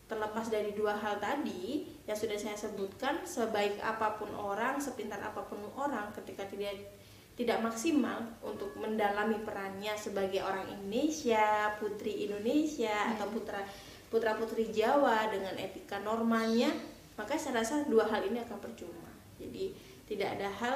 Terlepas 0.10 0.50
dari 0.50 0.74
dua 0.74 0.98
hal 0.98 1.22
tadi 1.22 1.86
yang 2.10 2.18
sudah 2.18 2.38
saya 2.38 2.58
sebutkan 2.58 3.22
sebaik 3.22 3.78
apa 3.78 4.18
pun 4.18 4.34
orang 4.34 4.82
sepintar 4.82 5.22
apa 5.22 5.46
pun 5.46 5.62
orang 5.78 6.10
ketika 6.18 6.50
tidak 6.50 6.78
tidak 7.36 7.60
maksimal 7.60 8.24
untuk 8.40 8.72
mendalami 8.80 9.44
perannya 9.44 9.92
sebagai 10.00 10.40
orang 10.40 10.72
Indonesia, 10.72 11.76
putri 11.76 12.24
Indonesia 12.28 12.96
hmm. 12.96 13.12
atau 13.16 13.28
putra 13.36 13.62
putra 14.08 14.40
putri 14.40 14.72
Jawa 14.72 15.28
dengan 15.28 15.52
etika 15.60 16.00
normalnya, 16.00 16.72
maka 17.20 17.36
saya 17.36 17.60
rasa 17.60 17.84
dua 17.92 18.08
hal 18.08 18.24
ini 18.24 18.40
akan 18.40 18.60
percuma. 18.64 19.12
Jadi 19.36 19.76
tidak 20.08 20.40
ada 20.40 20.48
hal 20.48 20.76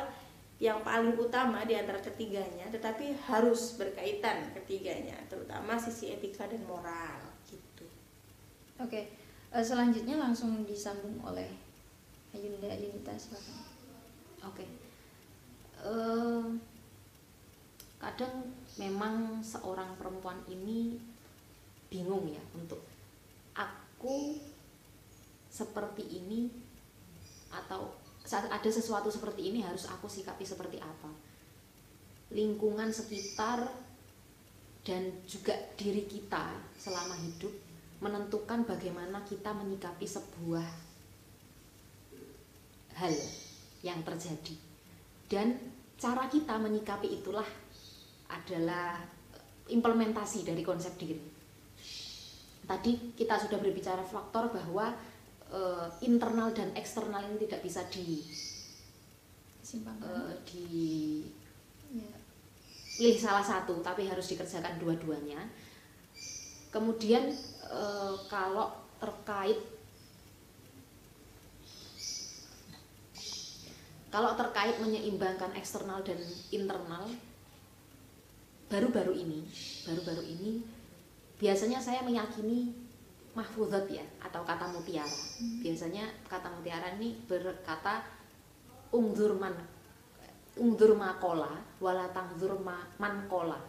yang 0.59 0.83
paling 0.83 1.15
utama 1.15 1.63
di 1.63 1.79
antara 1.79 2.03
ketiganya, 2.03 2.67
tetapi 2.67 3.15
harus 3.31 3.79
berkaitan 3.79 4.51
ketiganya, 4.51 5.15
terutama 5.31 5.79
sisi 5.79 6.11
etika 6.11 6.43
dan 6.51 6.59
moral 6.67 7.23
gitu. 7.47 7.87
Oke, 8.83 9.07
eh, 9.55 9.63
selanjutnya 9.63 10.19
langsung 10.19 10.67
disambung 10.67 11.23
oleh 11.23 11.47
Ayunda 12.35 12.67
Yunita 12.75 13.15
silakan. 13.15 13.63
Oke 14.43 14.78
uh, 15.85 16.45
kadang 17.99 18.55
memang 18.79 19.43
seorang 19.43 19.95
perempuan 19.99 20.39
ini 20.47 20.95
bingung 21.91 22.29
ya 22.31 22.39
untuk 22.55 22.79
aku 23.55 24.39
seperti 25.51 26.07
ini 26.07 26.47
atau 27.51 27.91
saat 28.23 28.47
ada 28.47 28.69
sesuatu 28.69 29.09
seperti 29.09 29.49
ini 29.49 29.65
harus 29.65 29.89
aku 29.89 30.05
sikapi 30.05 30.45
seperti 30.45 30.77
apa. 30.77 31.11
Lingkungan 32.29 32.93
sekitar 32.93 33.65
dan 34.85 35.09
juga 35.25 35.57
diri 35.75 36.05
kita 36.05 36.53
selama 36.77 37.17
hidup 37.25 37.51
menentukan 37.99 38.63
bagaimana 38.63 39.25
kita 39.25 39.51
menyikapi 39.51 40.05
sebuah 40.07 40.69
hal 42.95 43.15
yang 43.83 43.99
terjadi 44.05 44.68
dan 45.29 45.53
cara 45.95 46.25
kita 46.25 46.57
menyikapi 46.57 47.21
itulah 47.21 47.45
adalah 48.33 48.97
implementasi 49.69 50.41
dari 50.41 50.65
konsep 50.65 50.97
diri. 50.97 51.21
Tadi 52.65 53.13
kita 53.13 53.37
sudah 53.37 53.61
berbicara 53.61 54.01
faktor 54.01 54.49
bahwa 54.49 54.93
e, 55.49 55.61
internal 56.05 56.49
dan 56.53 56.73
eksternal 56.73 57.25
ini 57.29 57.45
tidak 57.45 57.61
bisa 57.61 57.81
di 57.93 58.25
e, 59.69 60.11
di 60.45 60.65
ya. 61.93 62.13
pilih 62.97 63.17
salah 63.17 63.45
satu, 63.45 63.81
tapi 63.85 64.09
harus 64.09 64.25
dikerjakan 64.29 64.81
dua-duanya. 64.81 65.41
Kemudian 66.73 67.33
e, 67.69 67.83
kalau 68.29 68.69
terkait 69.01 69.78
Kalau 74.09 74.33
terkait 74.33 74.73
menyeimbangkan 74.81 75.53
eksternal 75.53 76.01
dan 76.01 76.17
internal, 76.49 77.05
baru-baru 78.69 79.13
ini, 79.13 79.45
baru-baru 79.85 80.25
ini 80.25 80.65
biasanya 81.37 81.77
saya 81.77 82.01
meyakini 82.01 82.73
mahfuzat 83.37 83.85
ya 83.89 84.05
atau 84.25 84.41
kata 84.41 84.69
mutiara. 84.73 85.09
Hmm. 85.09 85.61
Biasanya 85.61 86.05
kata 86.25 86.49
mutiara 86.57 86.97
ini 86.97 87.21
berkata 87.29 88.01
ungdur 88.89 89.37
man 89.37 89.53
ungdur 90.57 90.97
makola 90.97 91.53
ma, 91.79 92.77
mankola. 92.97 93.59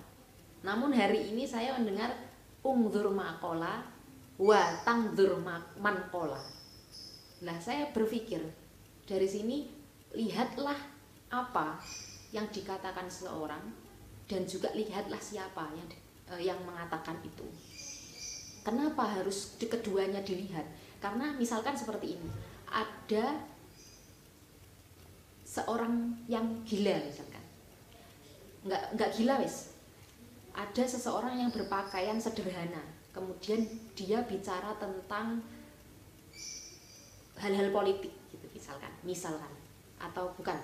Namun 0.65 0.91
hari 0.97 1.31
ini 1.31 1.47
saya 1.47 1.77
mendengar 1.77 2.17
ungdur 2.65 3.13
makola 3.13 3.85
wa 4.41 4.63
tangdur 4.83 5.37
mankola. 5.79 6.41
Nah, 7.41 7.57
saya 7.57 7.89
berpikir 7.93 8.41
dari 9.09 9.25
sini 9.25 9.80
lihatlah 10.15 10.77
apa 11.31 11.79
yang 12.35 12.47
dikatakan 12.51 13.07
seseorang 13.07 13.63
dan 14.27 14.43
juga 14.47 14.71
lihatlah 14.75 15.19
siapa 15.19 15.71
yang 15.75 15.89
eh, 16.35 16.43
yang 16.47 16.59
mengatakan 16.63 17.19
itu. 17.23 17.47
Kenapa 18.63 19.09
harus 19.09 19.57
di 19.57 19.67
keduanya 19.67 20.21
dilihat? 20.23 20.67
Karena 21.01 21.33
misalkan 21.35 21.75
seperti 21.75 22.19
ini, 22.19 22.29
ada 22.69 23.41
seorang 25.49 26.15
yang 26.29 26.61
gila 26.69 27.01
misalkan, 27.03 27.43
nggak 28.69 28.83
nggak 28.95 29.11
gila 29.17 29.41
wes, 29.41 29.73
ada 30.53 30.85
seseorang 30.85 31.41
yang 31.41 31.51
berpakaian 31.51 32.21
sederhana, 32.21 32.85
kemudian 33.17 33.65
dia 33.97 34.23
bicara 34.29 34.77
tentang 34.77 35.41
hal-hal 37.41 37.73
politik 37.73 38.13
gitu 38.29 38.47
misalkan, 38.53 38.93
misalkan 39.03 39.60
atau 40.01 40.33
bukan? 40.35 40.57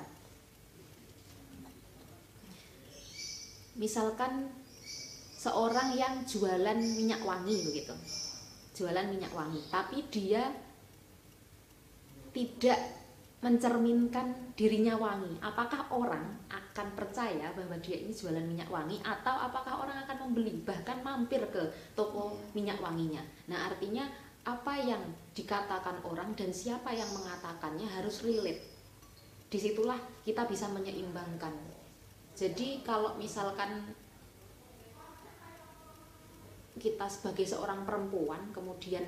Misalkan 3.77 4.49
seorang 5.37 5.93
yang 5.95 6.25
jualan 6.25 6.81
minyak 6.81 7.21
wangi 7.23 7.61
begitu. 7.69 7.93
Jualan 8.73 9.07
minyak 9.13 9.31
wangi. 9.37 9.61
Tapi 9.69 10.03
dia 10.09 10.49
tidak 12.33 12.81
mencerminkan 13.45 14.57
dirinya 14.57 14.97
wangi. 14.97 15.37
Apakah 15.45 15.93
orang 15.93 16.25
akan 16.49 16.89
percaya 16.97 17.53
bahwa 17.53 17.77
dia 17.85 18.01
ini 18.01 18.13
jualan 18.13 18.43
minyak 18.43 18.69
wangi? 18.73 18.99
Atau 19.05 19.33
apakah 19.33 19.85
orang 19.85 20.03
akan 20.09 20.29
membeli 20.29 20.57
bahkan 20.65 21.05
mampir 21.05 21.45
ke 21.53 21.63
toko 21.93 22.41
minyak 22.57 22.81
wanginya? 22.81 23.21
Nah 23.53 23.69
artinya 23.69 24.09
apa 24.47 24.79
yang 24.79 25.03
dikatakan 25.37 26.01
orang 26.07 26.33
dan 26.39 26.55
siapa 26.55 26.95
yang 26.95 27.09
mengatakannya 27.13 27.87
harus 27.87 28.23
relate 28.23 28.76
di 29.47 29.59
situlah 29.59 29.99
kita 30.27 30.45
bisa 30.47 30.67
menyeimbangkan. 30.71 31.55
Jadi 32.37 32.83
kalau 32.85 33.15
misalkan 33.17 33.95
kita 36.77 37.09
sebagai 37.09 37.49
seorang 37.49 37.89
perempuan 37.89 38.53
kemudian 38.53 39.03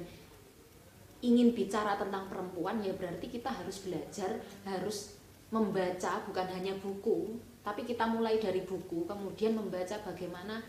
ingin 1.21 1.53
bicara 1.53 2.01
tentang 2.01 2.31
perempuan 2.31 2.81
ya 2.81 2.97
berarti 2.97 3.29
kita 3.29 3.53
harus 3.53 3.85
belajar 3.85 4.41
harus 4.65 5.19
membaca 5.53 6.25
bukan 6.25 6.49
hanya 6.49 6.73
buku 6.81 7.37
tapi 7.61 7.85
kita 7.85 8.09
mulai 8.09 8.41
dari 8.41 8.65
buku 8.65 9.05
kemudian 9.05 9.53
membaca 9.53 10.01
bagaimana 10.01 10.65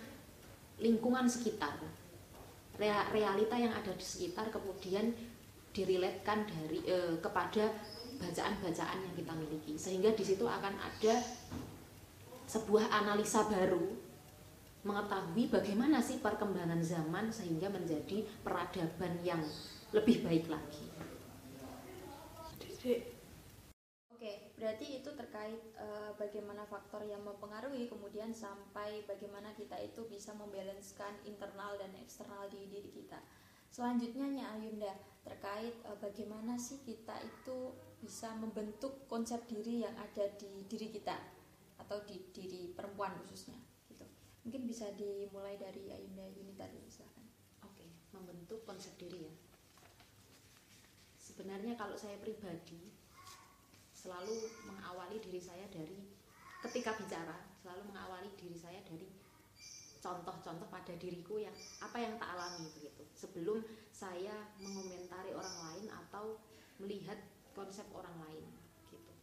lingkungan 0.83 1.27
sekitar 1.31 1.79
realita 3.15 3.55
yang 3.55 3.71
ada 3.71 3.91
di 3.95 4.03
sekitar 4.03 4.51
kemudian 4.51 5.11
diriletkan 5.75 6.47
dari 6.47 6.79
eh, 6.87 7.15
kepada 7.21 7.71
bacaan-bacaan 8.19 8.99
yang 9.01 9.13
kita 9.15 9.33
miliki 9.33 9.73
sehingga 9.79 10.11
di 10.11 10.23
situ 10.27 10.43
akan 10.43 10.75
ada 10.75 11.15
sebuah 12.45 12.91
analisa 12.91 13.47
baru 13.47 13.95
mengetahui 14.83 15.51
bagaimana 15.51 15.99
sih 15.99 16.23
perkembangan 16.23 16.79
zaman 16.83 17.31
sehingga 17.31 17.67
menjadi 17.67 18.23
peradaban 18.43 19.19
yang 19.23 19.43
lebih 19.91 20.23
baik 20.23 20.47
lagi. 20.47 20.87
Jadi 22.59 23.19
berarti 24.59 24.99
itu 24.99 25.09
terkait 25.15 25.63
uh, 25.79 26.11
bagaimana 26.19 26.67
faktor 26.67 27.07
yang 27.07 27.23
mempengaruhi 27.23 27.87
kemudian 27.87 28.35
sampai 28.35 29.07
bagaimana 29.07 29.55
kita 29.55 29.79
itu 29.79 30.03
bisa 30.11 30.35
membalanskan 30.35 31.15
internal 31.23 31.79
dan 31.79 31.95
eksternal 32.03 32.51
di 32.51 32.67
diri 32.67 32.91
kita. 32.91 33.23
Selanjutnya 33.71 34.27
Nya 34.27 34.45
Ayunda 34.59 34.93
terkait 35.23 35.79
uh, 35.87 35.95
bagaimana 36.03 36.59
sih 36.59 36.83
kita 36.83 37.15
itu 37.23 37.71
bisa 37.99 38.31
membentuk 38.39 39.05
konsep 39.11 39.43
diri 39.45 39.83
yang 39.83 39.95
ada 39.99 40.25
di 40.39 40.63
diri 40.65 40.87
kita 40.89 41.15
atau 41.79 41.99
di 42.07 42.19
diri 42.31 42.71
perempuan 42.71 43.15
khususnya 43.23 43.59
gitu. 43.91 44.07
Mungkin 44.47 44.63
bisa 44.67 44.87
dimulai 44.95 45.59
dari 45.59 45.91
Ayunda 45.91 46.23
Yunita 46.31 46.67
dulu 46.71 46.87
silakan. 46.87 47.27
Oke, 47.67 47.85
membentuk 48.15 48.63
konsep 48.63 48.95
diri 48.95 49.27
ya. 49.27 49.33
Sebenarnya 51.19 51.75
kalau 51.75 51.95
saya 51.95 52.15
pribadi 52.19 52.91
selalu 53.91 54.47
mengawali 54.63 55.19
diri 55.19 55.43
saya 55.43 55.67
dari 55.67 55.99
ketika 56.63 56.95
bicara 56.95 57.35
selalu 57.59 57.91
mengawali 57.91 58.31
diri 58.39 58.55
saya 58.55 58.79
dari 58.87 59.07
contoh-contoh 59.99 60.67
pada 60.71 60.95
diriku 60.95 61.43
yang 61.43 61.51
apa 61.83 61.99
yang 61.99 62.15
tak 62.15 62.31
alami 62.31 62.71
begitu 62.71 63.03
sebelum 63.11 63.59
saya 63.91 64.47
mengomentari 64.63 65.35
orang 65.35 65.55
lain 65.67 65.87
atau 65.91 66.39
melihat 66.79 67.19
konsep 67.55 67.85
orang 67.93 68.15
lain 68.27 68.45
gitu 68.91 69.13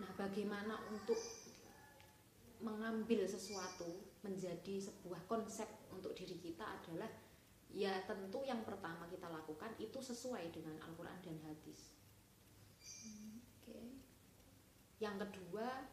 nah 0.00 0.10
bagaimana 0.16 0.80
untuk 0.90 1.18
mengambil 2.60 3.24
sesuatu 3.24 4.04
menjadi 4.20 4.84
sebuah 4.84 5.24
konsep 5.24 5.66
untuk 5.88 6.12
diri 6.12 6.36
kita 6.36 6.64
adalah 6.64 7.08
ya 7.72 8.02
tentu 8.04 8.44
yang 8.44 8.60
pertama 8.66 9.08
kita 9.08 9.30
lakukan 9.30 9.72
itu 9.80 9.96
sesuai 10.02 10.52
dengan 10.52 10.76
Al-Quran 10.84 11.18
dan 11.24 11.38
hadis 11.46 11.96
okay. 13.62 13.96
yang 15.00 15.16
kedua 15.16 15.88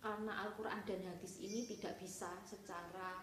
karena 0.00 0.32
Al-Quran 0.48 0.80
dan 0.88 1.00
hadis 1.12 1.36
ini 1.44 1.68
tidak 1.68 2.00
bisa 2.00 2.32
secara 2.48 3.20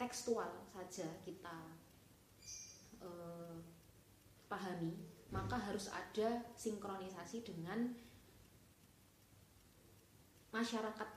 tekstual 0.00 0.64
saja 0.72 1.08
kita 1.20 1.76
eh, 3.06 3.56
pahami 4.50 4.94
maka 5.30 5.58
harus 5.58 5.90
ada 5.90 6.42
sinkronisasi 6.54 7.42
dengan 7.42 7.94
masyarakat 10.54 11.08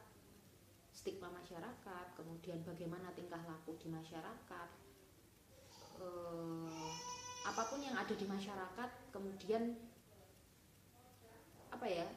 stigma 0.94 1.32
masyarakat 1.32 2.06
kemudian 2.18 2.60
bagaimana 2.66 3.14
tingkah 3.16 3.40
laku 3.46 3.78
di 3.80 3.88
masyarakat 3.90 4.70
eh, 6.02 6.92
apa 7.48 7.64
pun 7.72 7.80
yang 7.82 7.96
ada 7.96 8.14
di 8.14 8.26
masyarakat 8.28 8.90
kemudian 9.16 9.74
apa 11.70 11.88
ya 11.88 12.08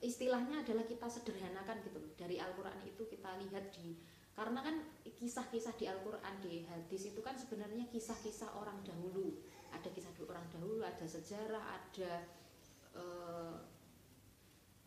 istilahnya 0.00 0.64
adalah 0.64 0.84
kita 0.84 1.06
sederhanakan 1.08 1.80
gitu 1.84 2.00
dari 2.16 2.40
Al-Quran 2.40 2.80
itu 2.84 3.02
kita 3.08 3.36
lihat 3.40 3.72
di 3.72 3.96
karena 4.40 4.64
kan 4.64 4.76
kisah-kisah 5.04 5.76
di 5.76 5.84
Al-Quran 5.84 6.34
di 6.40 6.64
hadis 6.64 7.12
itu 7.12 7.20
kan 7.20 7.36
sebenarnya 7.36 7.84
kisah-kisah 7.92 8.56
orang 8.56 8.80
dahulu. 8.80 9.36
Ada 9.68 9.92
kisah 9.92 10.16
orang 10.24 10.48
dahulu 10.48 10.80
ada 10.80 11.04
sejarah 11.04 11.60
ada 11.60 12.24
e, 12.96 13.04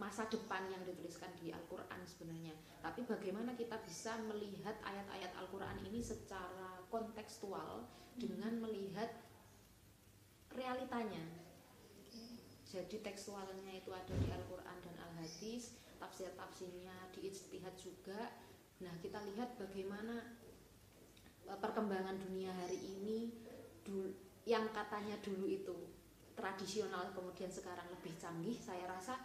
masa 0.02 0.26
depan 0.26 0.74
yang 0.74 0.82
dituliskan 0.90 1.30
di 1.38 1.54
Al-Quran 1.54 2.02
sebenarnya. 2.02 2.58
Tapi 2.82 3.06
bagaimana 3.06 3.54
kita 3.54 3.78
bisa 3.86 4.18
melihat 4.26 4.74
ayat-ayat 4.82 5.38
Al-Quran 5.38 5.86
ini 5.86 6.02
secara 6.02 6.82
kontekstual 6.90 7.86
dengan 8.18 8.58
melihat 8.58 9.14
realitanya? 10.50 11.22
Jadi 12.74 13.06
tekstualnya 13.06 13.70
itu 13.70 13.94
ada 13.94 14.18
di 14.18 14.34
Al-Quran 14.34 14.78
dan 14.82 14.98
Al-Hadis 14.98 15.78
tafsir-tafsirnya 16.02 17.14
di 17.14 17.30
ijtihad 17.30 17.78
juga 17.78 18.34
nah 18.82 18.94
kita 19.04 19.22
lihat 19.34 19.60
bagaimana 19.60 20.40
e, 21.46 21.54
perkembangan 21.54 22.18
dunia 22.18 22.50
hari 22.50 22.80
ini 22.80 23.30
yang 24.48 24.72
katanya 24.72 25.20
dulu 25.20 25.46
itu 25.48 25.76
tradisional 26.34 27.12
kemudian 27.14 27.52
sekarang 27.52 27.86
lebih 27.92 28.16
canggih 28.18 28.58
saya 28.58 28.88
rasa 28.90 29.20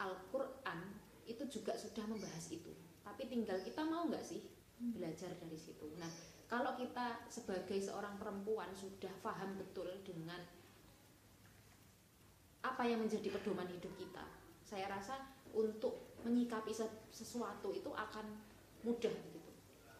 Al-Quran 0.00 0.80
itu 1.26 1.42
juga 1.50 1.74
sudah 1.74 2.06
membahas 2.06 2.46
itu. 2.54 2.70
Tapi 3.02 3.26
tinggal 3.26 3.58
kita 3.66 3.82
mau 3.82 4.06
nggak 4.06 4.22
sih 4.22 4.44
belajar 4.78 5.34
dari 5.40 5.58
situ? 5.58 5.90
Nah 5.98 6.10
kalau 6.46 6.78
kita 6.78 7.26
sebagai 7.26 7.78
seorang 7.82 8.14
perempuan 8.18 8.70
sudah 8.70 9.10
paham 9.22 9.58
betul 9.58 9.90
dengan 10.06 10.38
apa 12.62 12.82
yang 12.86 13.02
menjadi 13.02 13.30
pedoman 13.30 13.66
hidup 13.70 13.94
kita 13.94 14.26
saya 14.66 14.90
rasa 14.90 15.14
untuk 15.54 16.18
menyikapi 16.26 16.74
sesuatu 17.14 17.70
itu 17.70 17.90
akan 17.94 18.26
mudah 18.86 19.10
begitu 19.10 19.50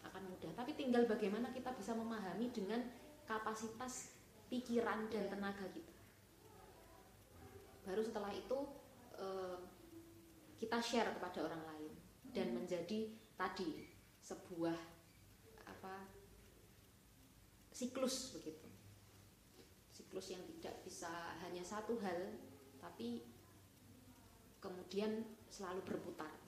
akan 0.06 0.22
mudah. 0.30 0.54
Tapi 0.54 0.78
tinggal 0.78 1.10
bagaimana 1.10 1.50
kita 1.50 1.74
bisa 1.74 1.92
memahami 1.98 2.54
dengan 2.54 2.78
kapasitas 3.26 4.14
pikiran 4.46 5.10
dan 5.10 5.26
tenaga 5.26 5.66
kita. 5.74 5.94
Baru 7.82 8.02
setelah 8.06 8.30
itu 8.30 8.58
eh, 9.18 9.58
kita 10.62 10.78
share 10.78 11.10
kepada 11.18 11.50
orang 11.50 11.62
lain 11.74 11.92
dan 12.30 12.54
menjadi 12.54 13.10
tadi 13.34 13.90
sebuah 14.22 14.78
apa 15.66 16.06
siklus 17.74 18.38
begitu. 18.38 18.70
Siklus 19.90 20.30
yang 20.30 20.42
tidak 20.56 20.80
bisa 20.86 21.10
hanya 21.42 21.66
satu 21.66 21.98
hal 22.00 22.38
tapi 22.78 23.26
kemudian 24.62 25.26
selalu 25.50 25.82
berputar. 25.84 26.45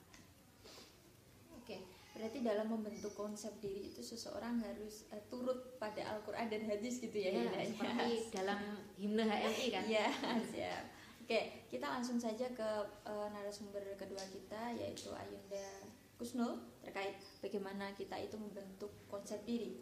Berarti 2.19 2.43
dalam 2.43 2.67
membentuk 2.67 3.15
konsep 3.15 3.55
diri 3.63 3.95
itu 3.95 4.03
seseorang 4.03 4.59
harus 4.59 5.07
uh, 5.15 5.23
turut 5.31 5.79
pada 5.79 6.03
Al-Qur'an 6.03 6.51
dan 6.51 6.67
hadis 6.67 6.99
gitu 6.99 7.15
ya, 7.15 7.31
ya, 7.31 7.47
ya 7.47 7.63
seperti 7.63 8.11
ya. 8.11 8.19
dalam 8.43 8.59
himne 8.99 9.23
HMI 9.23 9.67
kan. 9.71 9.83
Iya, 9.87 10.07
siap. 10.51 10.83
Oke, 11.23 11.63
kita 11.71 11.87
langsung 11.87 12.19
saja 12.19 12.51
ke 12.51 12.69
uh, 13.07 13.27
narasumber 13.31 13.79
kedua 13.95 14.19
kita 14.27 14.75
yaitu 14.75 15.15
Ayunda 15.15 15.87
Kusnul 16.19 16.59
terkait 16.83 17.15
bagaimana 17.39 17.95
kita 17.95 18.19
itu 18.19 18.35
membentuk 18.35 18.91
konsep 19.07 19.39
diri. 19.47 19.79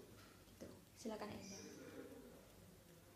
Gitu. 0.53 0.69
Silakan 0.93 1.33
Ayunda. 1.33 1.57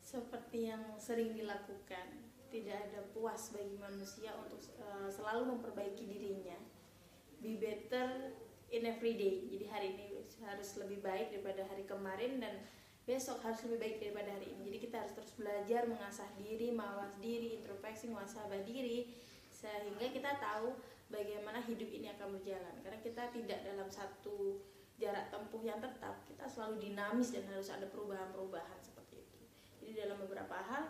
Seperti 0.01 0.73
yang 0.73 0.81
sering 0.97 1.37
dilakukan 1.37 2.25
tidak 2.49 2.89
ada 2.89 3.05
puas 3.13 3.53
bagi 3.53 3.77
manusia 3.77 4.33
untuk 4.33 4.65
uh, 4.81 5.05
selalu 5.13 5.55
memperbaiki 5.55 6.09
dirinya 6.09 6.57
be 7.41 7.57
better 7.57 8.33
in 8.71 8.87
every 8.87 9.19
day 9.19 9.45
jadi 9.51 9.67
hari 9.67 9.87
ini 9.93 10.11
harus 10.41 10.79
lebih 10.79 11.03
baik 11.03 11.29
daripada 11.29 11.67
hari 11.67 11.85
kemarin 11.85 12.41
dan 12.41 12.63
besok 13.05 13.43
harus 13.43 13.61
lebih 13.67 13.79
baik 13.83 13.95
daripada 13.99 14.29
hari 14.33 14.47
ini 14.55 14.71
jadi 14.71 14.79
kita 14.79 14.95
harus 15.03 15.13
terus 15.13 15.33
belajar 15.35 15.85
mengasah 15.85 16.29
diri 16.39 16.71
mawas 16.73 17.13
diri 17.19 17.59
introspeksi 17.61 18.09
muasabah 18.09 18.63
diri 18.63 19.11
sehingga 19.51 20.07
kita 20.09 20.39
tahu 20.39 20.73
bagaimana 21.11 21.59
hidup 21.61 21.89
ini 21.91 22.09
akan 22.15 22.39
berjalan 22.39 22.75
karena 22.81 22.99
kita 23.03 23.23
tidak 23.35 23.59
dalam 23.67 23.89
satu 23.91 24.63
jarak 24.97 25.33
tempuh 25.33 25.61
yang 25.65 25.81
tetap 25.81 26.23
kita 26.23 26.45
selalu 26.45 26.79
dinamis 26.79 27.33
dan 27.33 27.45
harus 27.51 27.69
ada 27.73 27.89
perubahan-perubahan 27.89 28.79
seperti 28.79 29.21
itu 29.21 29.41
jadi 29.81 30.07
dalam 30.07 30.23
beberapa 30.23 30.55
hal 30.55 30.89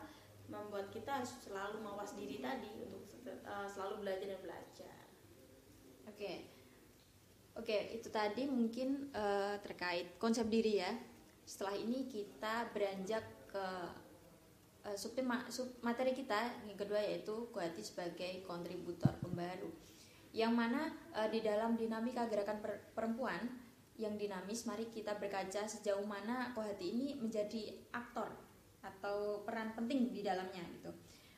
membuat 0.52 0.91
kita 0.91 1.24
harus 1.24 1.32
selalu 1.39 1.80
mawas 1.80 2.12
diri 2.13 2.44
tadi 2.44 2.76
untuk 2.84 3.08
uh, 3.48 3.63
selalu 3.63 4.04
belajar 4.04 4.36
dan 4.36 4.41
belajar. 4.44 5.00
Oke, 6.12 6.12
okay. 6.12 6.36
Oke 7.58 7.78
itu 7.96 8.08
tadi 8.12 8.48
mungkin 8.48 9.12
uh, 9.16 9.56
terkait 9.64 10.16
konsep 10.22 10.48
diri 10.48 10.80
ya. 10.80 10.92
Setelah 11.44 11.76
ini 11.76 12.08
kita 12.08 12.70
beranjak 12.72 13.24
ke 13.50 13.68
uh, 14.88 14.98
subtema, 14.98 15.44
sub 15.52 15.68
materi 15.84 16.16
kita 16.16 16.68
yang 16.70 16.78
kedua 16.78 17.02
yaitu 17.02 17.50
Kuhati 17.52 17.84
sebagai 17.84 18.46
kontributor 18.48 19.12
pembaru. 19.20 19.70
Yang 20.32 20.54
mana 20.56 20.82
uh, 21.12 21.28
di 21.28 21.44
dalam 21.44 21.76
dinamika 21.76 22.30
gerakan 22.32 22.64
per 22.64 22.94
perempuan 22.96 23.42
yang 24.00 24.18
dinamis, 24.18 24.66
mari 24.66 24.90
kita 24.90 25.20
berkaca 25.20 25.68
sejauh 25.68 26.04
mana 26.08 26.56
Kohati 26.58 26.86
ini 26.90 27.08
menjadi 27.20 27.70
aktor 27.94 28.34
atau 28.82 29.46
peran 29.46 29.78
penting 29.78 30.10
di 30.10 30.26
dalamnya 30.26 30.66
gitu. 30.80 30.90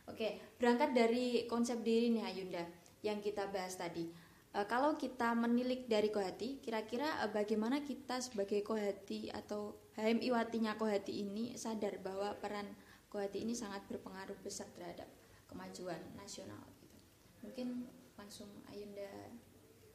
Oke, 0.08 0.56
berangkat 0.60 0.96
dari 0.96 1.48
konsep 1.48 1.80
diri 1.84 2.12
nih 2.12 2.24
Ayunda 2.24 2.64
yang 3.04 3.20
kita 3.20 3.52
bahas 3.52 3.76
tadi. 3.76 4.08
E, 4.54 4.60
kalau 4.70 4.94
kita 4.96 5.34
menilik 5.34 5.90
dari 5.90 6.14
Kohati, 6.14 6.62
kira-kira 6.62 7.26
e, 7.26 7.34
bagaimana 7.34 7.82
kita 7.82 8.22
sebagai 8.22 8.62
Kohati 8.62 9.34
atau 9.34 9.82
HMI 9.98 10.30
Watinya 10.30 10.78
Kohati 10.78 11.26
ini 11.26 11.58
sadar 11.58 11.98
bahwa 12.00 12.38
peran 12.38 12.70
Kohati 13.10 13.42
ini 13.42 13.58
sangat 13.58 13.84
berpengaruh 13.90 14.38
besar 14.46 14.70
terhadap 14.78 15.10
kemajuan 15.50 16.00
nasional 16.14 16.62
gitu. 16.82 16.98
Mungkin 17.44 17.90
langsung 18.18 18.50
Ayunda 18.70 19.34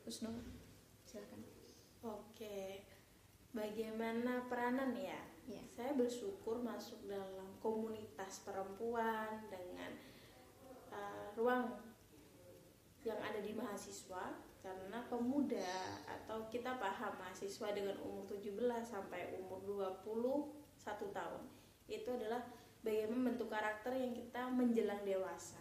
Husnul 0.02 0.42
silakan. 1.06 1.42
Oke. 2.02 2.82
Bagaimana 3.54 4.44
peranan 4.46 4.92
ya 4.92 5.18
Iya. 5.48 5.64
saya 5.72 5.92
bersyukur 5.96 6.60
masuk 6.60 7.08
dalam 7.08 7.56
komunitas 7.64 8.44
perempuan 8.44 9.48
dengan 9.48 9.96
uh, 10.92 11.32
ruang 11.40 11.72
yang 13.08 13.20
ada 13.24 13.40
di 13.40 13.56
mahasiswa 13.56 14.36
karena 14.60 15.00
pemuda 15.08 15.72
atau 16.04 16.44
kita 16.52 16.76
paham 16.76 17.16
mahasiswa 17.16 17.72
dengan 17.72 17.96
umur 18.04 18.28
17 18.28 18.52
sampai 18.84 19.32
umur 19.40 19.64
21 19.64 21.16
tahun 21.16 21.42
itu 21.88 22.08
adalah 22.12 22.44
bagaimana 22.84 23.32
bentuk 23.32 23.48
karakter 23.48 23.96
yang 23.96 24.12
kita 24.12 24.52
menjelang 24.52 25.00
dewasa. 25.08 25.60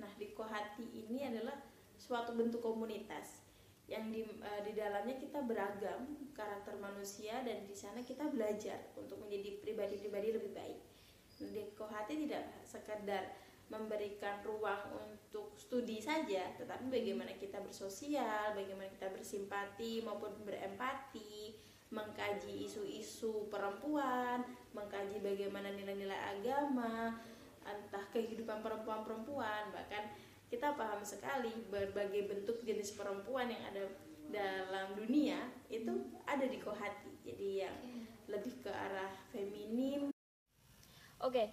Nah, 0.00 0.08
di 0.16 0.32
Kohati 0.32 0.88
ini 1.04 1.28
adalah 1.28 1.56
suatu 1.96 2.32
bentuk 2.32 2.64
komunitas 2.64 3.44
yang 3.86 4.10
di, 4.10 4.24
uh, 4.24 4.60
di 4.66 4.72
dalamnya 4.74 5.14
kita 5.14 5.44
beragam 5.46 6.10
karakter 6.34 6.74
manusia 6.80 7.44
dan 7.46 7.62
di 7.64 7.76
sana 7.76 8.02
kita 8.02 8.26
belajar 8.28 8.92
untuk 8.98 9.20
menjadi 9.22 9.62
pribadi-pribadi 9.62 10.28
lebih 10.34 10.52
baik. 10.52 10.78
Di 11.36 11.62
Kohati 11.76 12.24
tidak 12.26 12.44
sekedar 12.64 13.45
memberikan 13.66 14.38
ruang 14.46 14.94
untuk 14.94 15.58
studi 15.58 15.98
saja, 15.98 16.54
tetapi 16.54 16.86
bagaimana 16.86 17.34
kita 17.34 17.58
bersosial, 17.58 18.54
bagaimana 18.54 18.86
kita 18.94 19.10
bersimpati 19.10 20.06
maupun 20.06 20.30
berempati, 20.46 21.58
mengkaji 21.90 22.66
isu-isu 22.66 23.50
perempuan, 23.50 24.46
mengkaji 24.70 25.18
bagaimana 25.18 25.74
nilai-nilai 25.74 26.38
agama, 26.38 27.18
entah 27.66 28.06
kehidupan 28.14 28.62
perempuan-perempuan, 28.62 29.74
bahkan 29.74 30.14
kita 30.46 30.78
paham 30.78 31.02
sekali 31.02 31.50
berbagai 31.66 32.30
bentuk 32.30 32.62
jenis 32.62 32.94
perempuan 32.94 33.50
yang 33.50 33.62
ada 33.66 33.82
dalam 34.30 34.94
dunia 34.94 35.50
itu 35.66 36.06
ada 36.26 36.46
di 36.46 36.58
Kohati. 36.62 37.26
Jadi 37.26 37.66
yang 37.66 37.76
lebih 38.30 38.62
ke 38.62 38.70
arah 38.70 39.10
feminim. 39.34 40.10
Oke, 41.18 41.50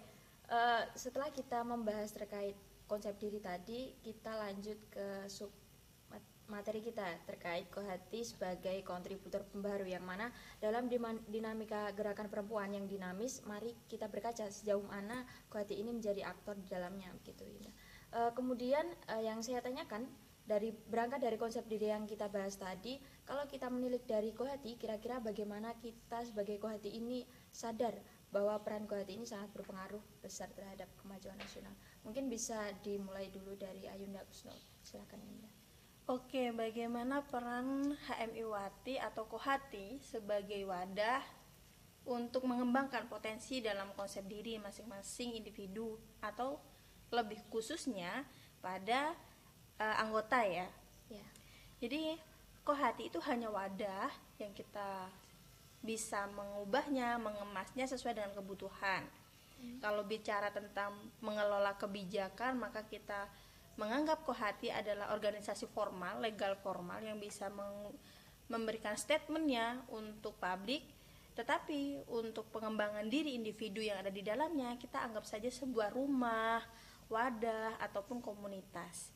uh, 0.50 0.82
setelah 0.96 1.30
kita 1.30 1.62
membahas 1.62 2.10
terkait 2.12 2.56
konsep 2.84 3.16
diri 3.16 3.40
tadi, 3.40 3.96
kita 4.04 4.32
lanjut 4.36 4.78
ke 4.92 5.06
sub 5.28 5.52
materi 6.44 6.84
kita 6.84 7.24
terkait 7.24 7.72
Kohati 7.72 8.20
sebagai 8.20 8.84
kontributor 8.84 9.48
pembaru 9.48 9.88
yang 9.88 10.04
mana 10.04 10.28
dalam 10.60 10.92
dinamika 11.28 11.88
gerakan 11.96 12.28
perempuan 12.28 12.68
yang 12.76 12.84
dinamis, 12.84 13.40
mari 13.48 13.72
kita 13.88 14.12
berkaca 14.12 14.44
sejauh 14.52 14.84
mana 14.84 15.24
Kohati 15.48 15.80
ini 15.80 15.96
menjadi 15.96 16.28
aktor 16.28 16.60
di 16.60 16.68
dalamnya 16.68 17.08
gitu. 17.24 17.48
Uh, 18.12 18.30
kemudian 18.36 18.84
uh, 19.08 19.22
yang 19.24 19.40
saya 19.40 19.64
tanyakan 19.64 20.06
dari 20.44 20.76
berangkat 20.76 21.24
dari 21.24 21.40
konsep 21.40 21.64
diri 21.64 21.88
yang 21.88 22.04
kita 22.04 22.28
bahas 22.28 22.60
tadi, 22.60 23.00
kalau 23.24 23.48
kita 23.48 23.72
menilik 23.72 24.04
dari 24.04 24.36
Kohati, 24.36 24.76
kira-kira 24.76 25.16
bagaimana 25.24 25.72
kita 25.80 26.20
sebagai 26.28 26.60
Kohati 26.60 26.92
ini 26.92 27.24
sadar 27.48 27.96
bahwa 28.34 28.58
peran 28.58 28.90
Kohati 28.90 29.14
ini 29.14 29.22
sangat 29.22 29.54
berpengaruh 29.54 30.02
besar 30.18 30.50
terhadap 30.50 30.90
kemajuan 30.98 31.38
nasional. 31.38 31.70
Mungkin 32.02 32.26
bisa 32.26 32.74
dimulai 32.82 33.30
dulu 33.30 33.54
dari 33.54 33.86
Ayunda 33.86 34.26
Kusno. 34.26 34.50
Silakan 34.82 35.22
Ayunda. 35.22 35.46
Oke, 36.10 36.50
bagaimana 36.50 37.22
peran 37.22 37.94
HMI 37.94 38.42
Wati 38.42 38.98
atau 38.98 39.30
Kohati 39.30 40.02
sebagai 40.02 40.66
wadah 40.66 41.22
untuk 42.04 42.44
mengembangkan 42.44 43.06
potensi 43.06 43.62
dalam 43.62 43.94
konsep 43.94 44.26
diri 44.26 44.58
masing-masing 44.58 45.38
individu 45.38 45.96
atau 46.20 46.58
lebih 47.14 47.38
khususnya 47.48 48.26
pada 48.58 49.14
uh, 49.78 49.96
anggota 50.02 50.42
ya. 50.42 50.66
ya. 51.06 51.26
Jadi 51.78 52.18
Kohati 52.66 53.14
itu 53.14 53.22
hanya 53.30 53.48
wadah 53.48 54.10
yang 54.42 54.50
kita 54.50 55.08
bisa 55.84 56.24
mengubahnya, 56.32 57.20
mengemasnya 57.20 57.84
sesuai 57.84 58.16
dengan 58.16 58.32
kebutuhan. 58.32 59.04
Hmm. 59.60 59.78
Kalau 59.84 60.02
bicara 60.08 60.48
tentang 60.48 60.96
mengelola 61.20 61.76
kebijakan, 61.76 62.56
maka 62.56 62.88
kita 62.88 63.28
menganggap 63.76 64.24
Kohati 64.24 64.72
adalah 64.72 65.12
organisasi 65.12 65.68
formal, 65.68 66.24
legal 66.24 66.56
formal 66.56 67.04
yang 67.04 67.20
bisa 67.20 67.52
memberikan 68.48 68.96
statementnya 68.96 69.84
untuk 69.92 70.40
publik, 70.40 70.88
tetapi 71.36 72.08
untuk 72.08 72.48
pengembangan 72.48 73.04
diri 73.12 73.36
individu 73.36 73.84
yang 73.84 74.00
ada 74.00 74.08
di 74.08 74.24
dalamnya, 74.24 74.80
kita 74.80 75.04
anggap 75.04 75.28
saja 75.28 75.52
sebuah 75.52 75.92
rumah, 75.92 76.64
wadah, 77.12 77.76
ataupun 77.82 78.24
komunitas 78.24 79.12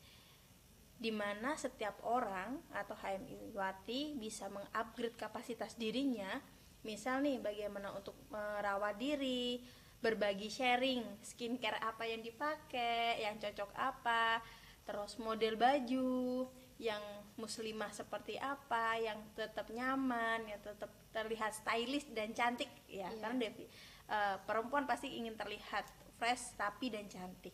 di 0.99 1.15
mana 1.15 1.55
setiap 1.55 1.95
orang 2.03 2.59
atau 2.75 2.91
HMI 2.91 3.55
Wati 3.55 4.19
bisa 4.19 4.51
mengupgrade 4.51 5.15
kapasitas 5.15 5.79
dirinya 5.79 6.43
misal 6.83 7.19
nih 7.19 7.43
bagaimana 7.43 7.91
untuk 7.91 8.15
merawat 8.31 8.95
diri 8.95 9.59
berbagi 9.99 10.47
sharing 10.47 11.03
skincare 11.19 11.75
apa 11.83 12.07
yang 12.07 12.23
dipakai 12.23 13.19
yang 13.19 13.35
cocok 13.35 13.71
apa 13.75 14.39
terus 14.87 15.19
model 15.19 15.59
baju 15.59 16.47
yang 16.79 17.03
muslimah 17.35 17.91
seperti 17.91 18.39
apa 18.39 18.95
yang 18.95 19.19
tetap 19.35 19.67
nyaman 19.67 20.47
yang 20.47 20.59
tetap 20.63 20.87
terlihat 21.11 21.51
stylish 21.51 22.07
dan 22.15 22.31
cantik 22.31 22.71
ya 22.87 23.05
yeah. 23.05 23.11
karena 23.19 23.51
Devi 23.51 23.67
uh, 24.07 24.39
perempuan 24.47 24.87
pasti 24.87 25.19
ingin 25.19 25.35
terlihat 25.35 25.83
fresh 26.15 26.55
rapi 26.55 26.95
dan 26.95 27.11
cantik 27.11 27.53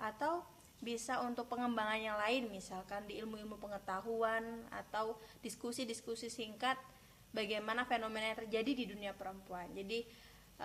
atau 0.00 0.44
bisa 0.80 1.20
untuk 1.24 1.48
pengembangan 1.48 2.00
yang 2.00 2.18
lain 2.20 2.48
misalkan 2.52 3.04
di 3.08 3.20
ilmu-ilmu 3.20 3.56
pengetahuan 3.56 4.64
atau 4.68 5.16
diskusi-diskusi 5.40 6.28
singkat 6.28 6.76
bagaimana 7.36 7.84
fenomena 7.84 8.32
yang 8.32 8.40
terjadi 8.48 8.72
di 8.72 8.84
dunia 8.88 9.12
perempuan. 9.12 9.68
Jadi 9.76 10.08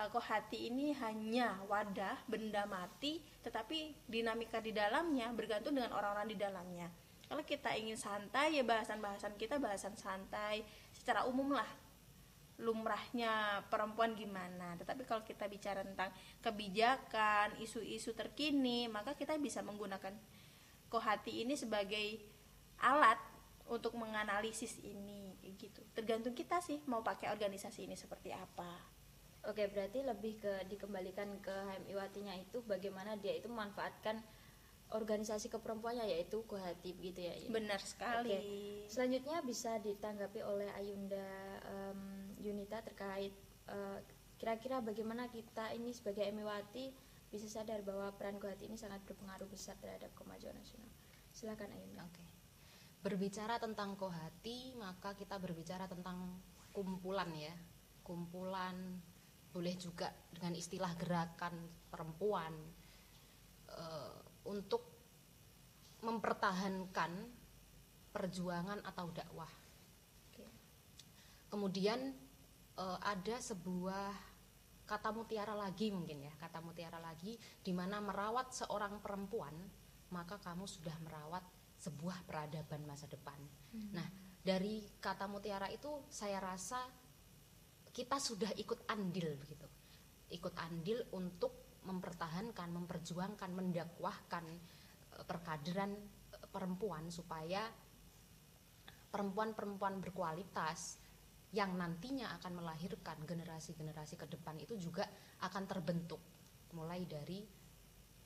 uh, 0.00 0.08
kok 0.08 0.24
hati 0.24 0.72
ini 0.72 0.96
hanya 0.96 1.60
wadah 1.68 2.24
benda 2.24 2.64
mati, 2.64 3.20
tetapi 3.44 4.08
dinamika 4.08 4.64
di 4.64 4.72
dalamnya 4.72 5.28
bergantung 5.36 5.76
dengan 5.76 5.92
orang-orang 5.92 6.32
di 6.32 6.38
dalamnya. 6.40 6.88
Kalau 7.28 7.44
kita 7.44 7.76
ingin 7.76 7.96
santai 7.96 8.56
ya 8.56 8.64
bahasan-bahasan 8.64 9.36
kita 9.36 9.56
bahasan 9.56 9.96
santai 9.96 10.64
secara 10.92 11.24
umum 11.24 11.52
lah 11.52 11.68
lumrahnya 12.60 13.64
perempuan 13.72 14.14
gimana. 14.14 14.76
Tetapi 14.78 15.02
kalau 15.08 15.24
kita 15.26 15.48
bicara 15.50 15.82
tentang 15.82 16.12
kebijakan, 16.44 17.58
isu-isu 17.58 18.14
terkini, 18.14 18.86
maka 18.86 19.18
kita 19.18 19.34
bisa 19.40 19.64
menggunakan 19.64 20.14
kohati 20.92 21.42
ini 21.42 21.56
sebagai 21.56 22.20
alat 22.78 23.18
untuk 23.66 23.96
menganalisis 23.96 24.78
ini 24.84 25.31
gitu. 25.58 25.80
Tergantung 25.92 26.32
kita 26.32 26.60
sih 26.60 26.80
mau 26.88 27.00
pakai 27.00 27.30
organisasi 27.32 27.86
ini 27.86 27.96
seperti 27.96 28.32
apa. 28.32 28.72
Oke 29.50 29.66
berarti 29.66 30.06
lebih 30.06 30.38
ke 30.38 30.52
dikembalikan 30.70 31.26
ke 31.42 31.50
HMI 31.50 31.94
Watinya 31.98 32.34
itu 32.38 32.62
bagaimana 32.62 33.18
dia 33.18 33.34
itu 33.34 33.50
memanfaatkan 33.50 34.22
organisasi 34.94 35.50
keperempuannya 35.50 36.06
yaitu 36.06 36.46
Kohati 36.46 36.94
begitu 36.94 37.26
ya 37.26 37.34
benar 37.50 37.82
sekali. 37.82 38.30
Oke. 38.30 38.38
selanjutnya 38.86 39.42
bisa 39.42 39.82
ditanggapi 39.82 40.46
oleh 40.46 40.68
Ayunda 40.78 41.26
um, 41.66 42.30
Yunita 42.38 42.84
terkait 42.86 43.34
uh, 43.66 43.98
kira-kira 44.38 44.78
bagaimana 44.78 45.26
kita 45.26 45.74
ini 45.74 45.90
sebagai 45.90 46.22
HMI 46.22 46.44
Wati 46.46 46.84
bisa 47.32 47.48
sadar 47.50 47.82
bahwa 47.82 48.14
peran 48.14 48.38
Kohati 48.38 48.70
ini 48.70 48.78
sangat 48.78 49.02
berpengaruh 49.08 49.48
besar 49.50 49.74
terhadap 49.82 50.12
kemajuan 50.14 50.54
nasional. 50.54 50.92
Silakan 51.34 51.72
Ayunda. 51.74 52.06
Oke 52.06 52.31
berbicara 53.02 53.58
tentang 53.58 53.98
kohati 53.98 54.78
maka 54.78 55.12
kita 55.18 55.36
berbicara 55.42 55.90
tentang 55.90 56.38
kumpulan 56.70 57.28
ya. 57.34 57.52
Kumpulan 58.06 58.74
boleh 59.52 59.74
juga 59.76 60.08
dengan 60.32 60.54
istilah 60.54 60.94
gerakan 60.96 61.54
perempuan. 61.90 62.54
E, 63.68 63.84
untuk 64.48 64.82
mempertahankan 66.02 67.12
perjuangan 68.10 68.82
atau 68.86 69.06
dakwah. 69.10 69.50
Kemudian 71.50 72.00
e, 72.78 72.84
ada 73.02 73.36
sebuah 73.38 74.32
kata 74.82 75.14
mutiara 75.14 75.54
lagi 75.54 75.94
mungkin 75.94 76.26
ya 76.26 76.32
kata 76.36 76.58
mutiara 76.58 76.98
lagi 76.98 77.38
di 77.62 77.72
mana 77.72 78.02
merawat 78.02 78.52
seorang 78.52 78.98
perempuan 79.00 79.54
maka 80.12 80.36
kamu 80.42 80.68
sudah 80.68 80.92
merawat 81.00 81.40
sebuah 81.82 82.22
peradaban 82.22 82.86
masa 82.86 83.10
depan. 83.10 83.38
Hmm. 83.74 83.90
Nah, 83.90 84.06
dari 84.38 84.86
kata 85.02 85.26
mutiara 85.26 85.66
itu 85.66 86.06
saya 86.06 86.38
rasa 86.38 86.86
kita 87.90 88.22
sudah 88.22 88.54
ikut 88.54 88.86
andil 88.86 89.34
begitu. 89.34 89.66
Ikut 90.30 90.54
andil 90.62 91.02
untuk 91.18 91.82
mempertahankan, 91.82 92.70
memperjuangkan, 92.70 93.50
mendakwahkan 93.50 94.46
eh, 95.18 95.24
perkaderan 95.26 95.90
eh, 96.38 96.46
perempuan 96.46 97.10
supaya 97.10 97.66
perempuan-perempuan 99.12 100.00
berkualitas 100.00 101.02
yang 101.52 101.76
nantinya 101.76 102.32
akan 102.40 102.64
melahirkan 102.64 103.20
generasi-generasi 103.28 104.16
ke 104.16 104.24
depan 104.24 104.56
itu 104.56 104.72
juga 104.80 105.04
akan 105.44 105.68
terbentuk 105.68 106.16
mulai 106.72 107.04
dari 107.04 107.44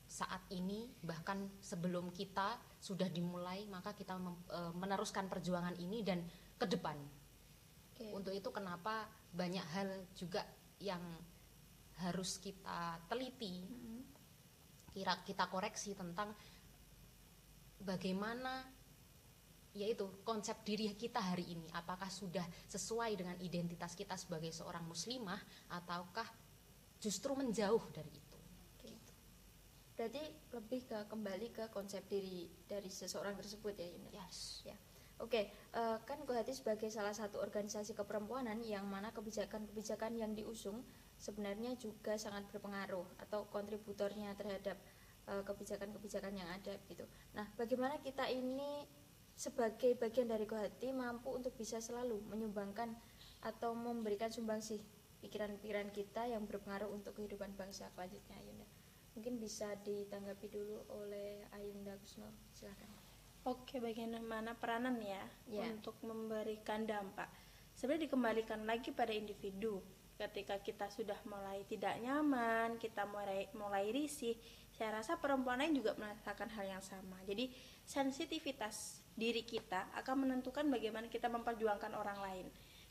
saat 0.07 0.47
ini 0.55 0.87
bahkan 1.03 1.51
sebelum 1.59 2.15
kita 2.15 2.55
sudah 2.79 3.11
dimulai 3.11 3.67
maka 3.67 3.91
kita 3.91 4.15
e, 4.47 4.59
meneruskan 4.71 5.27
perjuangan 5.27 5.75
ini 5.75 5.99
dan 6.01 6.23
ke 6.55 6.65
depan. 6.65 6.95
Okay. 7.91 8.15
Untuk 8.15 8.31
itu 8.31 8.47
kenapa 8.49 9.05
banyak 9.35 9.65
hal 9.75 9.89
juga 10.15 10.47
yang 10.79 11.01
harus 11.97 12.37
kita 12.39 13.01
teliti 13.09 13.65
Mm-mm. 13.65 14.01
kira 14.93 15.17
kita 15.25 15.49
koreksi 15.49 15.97
tentang 15.97 16.29
bagaimana 17.81 18.65
yaitu 19.77 20.09
konsep 20.25 20.65
diri 20.65 20.89
kita 20.97 21.21
hari 21.21 21.53
ini 21.53 21.69
apakah 21.73 22.09
sudah 22.09 22.45
sesuai 22.65 23.13
dengan 23.13 23.37
identitas 23.41 23.93
kita 23.93 24.17
sebagai 24.17 24.49
seorang 24.49 24.81
muslimah 24.89 25.37
ataukah 25.69 26.25
justru 26.97 27.37
menjauh 27.37 27.81
dari 27.93 28.09
itu. 28.09 28.26
Berarti 29.97 30.21
lebih 30.53 30.85
ke 30.85 31.09
kembali 31.09 31.47
ke 31.49 31.65
konsep 31.73 32.05
diri 32.05 32.45
dari 32.69 32.87
seseorang 32.87 33.33
tersebut 33.33 33.73
ya 33.73 33.87
Yunda. 33.89 34.09
yes 34.13 34.61
Ya. 34.61 34.77
Oke, 35.17 35.49
eh, 35.49 35.97
kan 36.05 36.21
Kohati 36.29 36.53
sebagai 36.53 36.93
salah 36.93 37.17
satu 37.17 37.41
organisasi 37.41 37.97
keperempuanan 37.97 38.61
yang 38.61 38.85
mana 38.85 39.09
kebijakan-kebijakan 39.09 40.13
yang 40.13 40.37
diusung 40.37 40.85
sebenarnya 41.17 41.73
juga 41.81 42.13
sangat 42.21 42.45
berpengaruh 42.53 43.25
atau 43.25 43.49
kontributornya 43.49 44.37
terhadap 44.37 44.77
eh, 45.25 45.41
kebijakan-kebijakan 45.41 46.37
yang 46.37 46.45
ada 46.53 46.77
gitu. 46.85 47.09
Nah, 47.33 47.49
bagaimana 47.57 47.97
kita 47.97 48.29
ini 48.29 48.85
sebagai 49.33 49.97
bagian 49.97 50.29
dari 50.29 50.45
Kohati 50.45 50.93
mampu 50.93 51.33
untuk 51.33 51.57
bisa 51.57 51.81
selalu 51.81 52.21
menyumbangkan 52.29 52.93
atau 53.41 53.73
memberikan 53.73 54.29
sumbangsih 54.29 54.85
pikiran-pikiran 55.25 55.89
kita 55.89 56.29
yang 56.29 56.45
berpengaruh 56.45 56.93
untuk 56.93 57.17
kehidupan 57.17 57.57
bangsa 57.57 57.89
selanjutnya, 57.97 58.37
Ayunda. 58.37 58.66
Mungkin 59.17 59.41
bisa 59.41 59.73
ditanggapi 59.81 60.45
dulu 60.45 60.77
oleh 60.93 61.41
Ayunda 61.57 61.97
Kusno, 61.97 62.29
silakan. 62.53 62.85
Oke, 63.49 63.81
bagaimana 63.81 64.53
peranan 64.53 65.01
ya 65.01 65.25
Ya. 65.49 65.65
untuk 65.73 65.97
memberikan 66.05 66.85
dampak? 66.85 67.25
Sebenarnya 67.73 68.05
dikembalikan 68.05 68.61
lagi 68.69 68.93
pada 68.93 69.09
individu. 69.09 69.81
Ketika 70.21 70.61
kita 70.61 70.93
sudah 70.93 71.17
mulai 71.25 71.65
tidak 71.65 71.97
nyaman, 71.97 72.77
kita 72.77 73.09
mulai 73.09 73.49
mulai 73.57 73.89
risih, 73.89 74.37
saya 74.77 75.01
rasa 75.01 75.17
perempuan 75.17 75.65
lain 75.65 75.73
juga 75.73 75.97
merasakan 75.97 76.53
hal 76.53 76.77
yang 76.77 76.83
sama. 76.85 77.17
Jadi 77.25 77.49
sensitivitas 77.89 79.01
diri 79.17 79.41
kita 79.41 79.89
akan 79.97 80.29
menentukan 80.29 80.69
bagaimana 80.69 81.09
kita 81.09 81.25
memperjuangkan 81.25 81.97
orang 81.97 82.21
lain. 82.21 82.47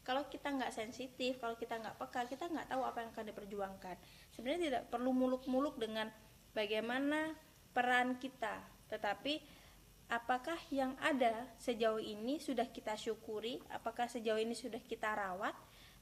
Kalau 0.07 0.31
kita 0.31 0.55
nggak 0.55 0.71
sensitif, 0.71 1.43
kalau 1.43 1.59
kita 1.59 1.83
nggak 1.83 1.99
peka, 1.99 2.31
kita 2.31 2.47
nggak 2.47 2.71
tahu 2.71 2.87
apa 2.87 3.03
yang 3.03 3.11
akan 3.11 3.27
diperjuangkan. 3.35 3.97
Sebenarnya 4.31 4.63
tidak 4.71 4.83
perlu 4.87 5.11
muluk-muluk 5.11 5.83
dengan 5.83 6.07
bagaimana 6.55 7.35
peran 7.75 8.15
kita, 8.23 8.63
tetapi 8.87 9.43
apakah 10.07 10.57
yang 10.71 10.95
ada 11.03 11.51
sejauh 11.59 11.99
ini 11.99 12.39
sudah 12.39 12.71
kita 12.71 12.95
syukuri, 12.95 13.59
apakah 13.75 14.07
sejauh 14.07 14.39
ini 14.39 14.55
sudah 14.55 14.79
kita 14.79 15.11
rawat, 15.11 15.53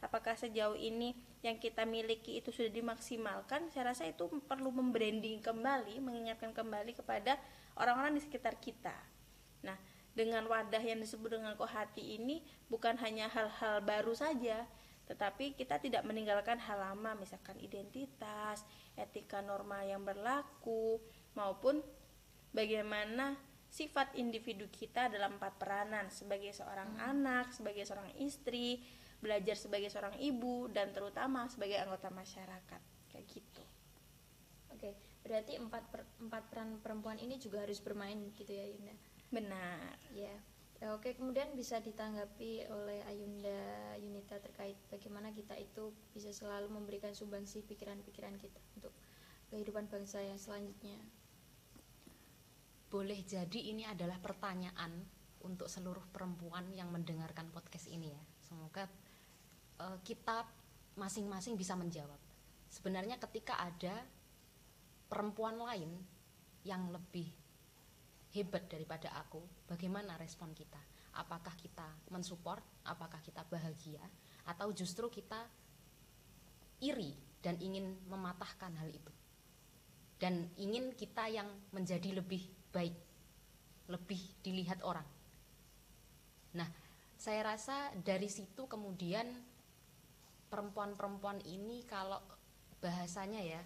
apakah 0.05 0.37
sejauh 0.37 0.77
ini 0.77 1.17
yang 1.41 1.57
kita 1.57 1.89
miliki 1.89 2.45
itu 2.45 2.53
sudah 2.53 2.69
dimaksimalkan, 2.69 3.73
saya 3.73 3.97
rasa 3.97 4.05
itu 4.05 4.29
perlu 4.45 4.69
membranding 4.69 5.41
kembali, 5.41 5.97
mengingatkan 6.05 6.53
kembali 6.53 6.93
kepada 6.93 7.41
orang-orang 7.81 8.21
di 8.21 8.23
sekitar 8.23 8.61
kita. 8.61 8.95
Nah, 9.65 9.81
dengan 10.15 10.47
wadah 10.47 10.81
yang 10.81 11.03
disebut 11.03 11.39
dengan 11.39 11.59
kohati 11.59 12.19
ini 12.19 12.41
bukan 12.71 12.95
hanya 13.03 13.27
hal-hal 13.31 13.83
baru 13.83 14.15
saja, 14.15 14.65
tetapi 15.11 15.59
kita 15.59 15.83
tidak 15.83 16.07
meninggalkan 16.07 16.57
hal 16.57 16.81
lama, 16.81 17.19
misalkan 17.19 17.59
identitas, 17.61 18.65
etika 18.97 19.43
norma 19.45 19.85
yang 19.85 20.01
berlaku, 20.01 21.03
maupun 21.37 21.83
bagaimana 22.55 23.37
sifat 23.69 24.15
individu 24.15 24.71
kita 24.71 25.11
dalam 25.11 25.37
empat 25.37 25.59
peranan 25.59 26.07
sebagai 26.09 26.55
seorang 26.55 26.95
anak, 27.03 27.51
sebagai 27.51 27.83
seorang 27.83 28.15
istri, 28.23 28.81
belajar 29.19 29.59
sebagai 29.59 29.91
seorang 29.91 30.15
ibu, 30.23 30.71
dan 30.71 30.95
terutama 30.95 31.51
sebagai 31.51 31.83
anggota 31.83 32.09
masyarakat. 32.15 32.81
Kayak 33.11 33.27
gitu. 33.35 33.63
Oke, 34.71 34.95
berarti 35.27 35.59
empat 35.59 35.85
per- 35.91 36.11
empat 36.23 36.43
peran 36.51 36.79
perempuan 36.79 37.19
ini 37.19 37.35
juga 37.43 37.67
harus 37.67 37.83
bermain 37.83 38.17
gitu 38.35 38.55
ya 38.55 38.63
Yunda. 38.71 38.95
Benar. 39.35 39.99
Ya. 40.15 40.35
Ya, 40.83 40.93
Oke, 40.93 41.17
kemudian 41.17 41.55
bisa 41.57 41.81
ditanggapi 41.81 42.69
oleh 42.69 43.01
Ayunda 43.09 43.97
Yunita 43.97 44.37
terkait 44.43 44.77
bagaimana 44.93 45.33
kita 45.33 45.57
itu 45.57 45.97
bisa 46.13 46.29
selalu 46.29 46.69
memberikan 46.69 47.15
sumbangsi 47.17 47.65
pikiran-pikiran 47.65 48.37
kita 48.37 48.61
untuk 48.77 48.93
kehidupan 49.49 49.89
bangsa 49.89 50.21
yang 50.21 50.37
selanjutnya. 50.37 50.99
boleh 52.95 53.27
jadi 53.27 53.75
ini 53.75 53.83
adalah 53.83 54.23
pertanyaan 54.23 55.03
untuk 55.43 55.67
seluruh 55.67 56.07
perempuan 56.15 56.71
yang 56.79 56.95
mendengarkan 56.95 57.51
podcast 57.51 57.91
ini 57.91 58.15
ya. 58.15 58.23
Semoga 58.39 58.87
eh, 59.83 59.99
kita 60.07 60.47
masing-masing 60.95 61.59
bisa 61.59 61.75
menjawab. 61.75 62.21
Sebenarnya 62.71 63.19
ketika 63.19 63.59
ada 63.59 64.07
perempuan 65.11 65.59
lain 65.59 65.91
yang 66.63 66.87
lebih 66.95 67.44
hebat 68.35 68.67
daripada 68.67 69.15
aku, 69.15 69.41
bagaimana 69.71 70.19
respon 70.19 70.51
kita? 70.53 70.83
Apakah 71.15 71.55
kita 71.55 71.87
mensupport? 72.11 72.61
Apakah 72.91 73.23
kita 73.23 73.47
bahagia? 73.47 74.03
Atau 74.51 74.75
justru 74.75 75.07
kita 75.07 75.39
iri 76.83 77.15
dan 77.41 77.55
ingin 77.63 77.95
mematahkan 78.11 78.75
hal 78.77 78.91
itu? 78.91 79.15
dan 80.25 80.49
ingin 80.57 80.95
kita 80.97 81.29
yang 81.29 81.45
menjadi 81.75 82.17
lebih 82.17 82.49
baik, 82.71 82.97
lebih 83.93 84.21
dilihat 84.41 84.81
orang. 84.81 85.05
Nah, 86.57 86.65
saya 87.19 87.45
rasa 87.45 87.93
dari 88.01 88.33
situ 88.33 88.65
kemudian 88.65 89.29
perempuan-perempuan 90.49 91.43
ini 91.45 91.85
kalau 91.85 92.25
bahasanya 92.81 93.43
ya, 93.43 93.63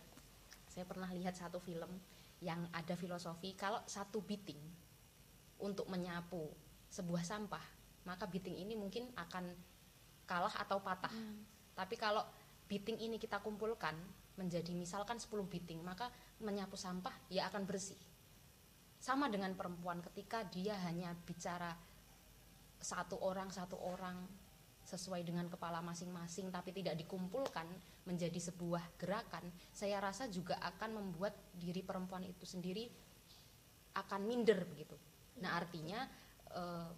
saya 0.67 0.83
pernah 0.83 1.07
lihat 1.15 1.37
satu 1.37 1.61
film 1.61 1.95
yang 2.39 2.71
ada 2.71 2.95
filosofi 2.95 3.55
kalau 3.59 3.83
satu 3.87 4.23
biting 4.23 4.61
untuk 5.59 5.91
menyapu 5.91 6.47
sebuah 6.89 7.27
sampah, 7.27 7.63
maka 8.07 8.31
biting 8.31 8.55
ini 8.63 8.79
mungkin 8.79 9.11
akan 9.19 9.45
kalah 10.25 10.55
atau 10.63 10.79
patah. 10.79 11.11
Tapi 11.75 11.95
kalau 11.99 12.23
biting 12.71 12.99
ini 13.03 13.19
kita 13.19 13.43
kumpulkan 13.43 13.95
menjadi 14.39 14.71
misalkan 14.71 15.19
10 15.19 15.51
biting, 15.51 15.83
maka 15.83 16.07
menyapu 16.39 16.79
sampah 16.79 17.13
ya 17.27 17.51
akan 17.51 17.67
bersih. 17.67 17.99
Sama 19.03 19.27
dengan 19.27 19.55
perempuan 19.59 19.99
ketika 19.99 20.47
dia 20.47 20.79
hanya 20.87 21.15
bicara 21.27 21.75
satu 22.79 23.19
orang 23.19 23.51
satu 23.51 23.75
orang 23.75 24.15
sesuai 24.89 25.21
dengan 25.21 25.45
kepala 25.53 25.85
masing-masing 25.85 26.49
tapi 26.49 26.73
tidak 26.73 26.97
dikumpulkan 26.97 27.69
menjadi 28.09 28.41
sebuah 28.41 28.97
gerakan, 28.97 29.45
saya 29.69 30.01
rasa 30.01 30.33
juga 30.33 30.57
akan 30.65 30.97
membuat 30.97 31.37
diri 31.53 31.85
perempuan 31.85 32.25
itu 32.25 32.49
sendiri 32.49 32.89
akan 33.93 34.21
minder 34.25 34.65
begitu. 34.65 34.97
Nah, 35.45 35.61
artinya 35.61 36.09
eh, 36.57 36.91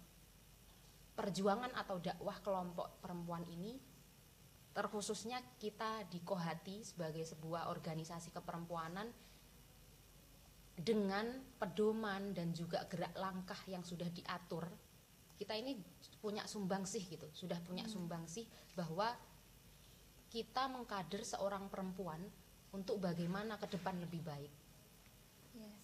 perjuangan 1.19 1.75
atau 1.75 1.99
dakwah 1.99 2.39
kelompok 2.39 3.03
perempuan 3.03 3.43
ini 3.51 3.75
terkhususnya 4.71 5.43
kita 5.59 6.07
di 6.07 6.23
Kohati 6.23 6.79
sebagai 6.87 7.27
sebuah 7.27 7.67
organisasi 7.67 8.31
keperempuanan 8.31 9.11
dengan 10.79 11.27
pedoman 11.59 12.31
dan 12.31 12.55
juga 12.55 12.87
gerak 12.87 13.11
langkah 13.19 13.59
yang 13.67 13.83
sudah 13.83 14.07
diatur 14.07 14.65
kita 15.41 15.57
ini 15.57 15.73
punya 16.21 16.45
sumbangsih 16.45 17.01
gitu 17.09 17.25
sudah 17.33 17.57
punya 17.65 17.89
sumbangsih 17.89 18.45
bahwa 18.77 19.09
kita 20.29 20.69
mengkader 20.69 21.25
seorang 21.25 21.65
perempuan 21.65 22.21
untuk 22.69 23.01
bagaimana 23.01 23.57
ke 23.57 23.65
depan 23.73 23.97
lebih 23.97 24.21
baik 24.21 24.53
Yes. 25.51 25.83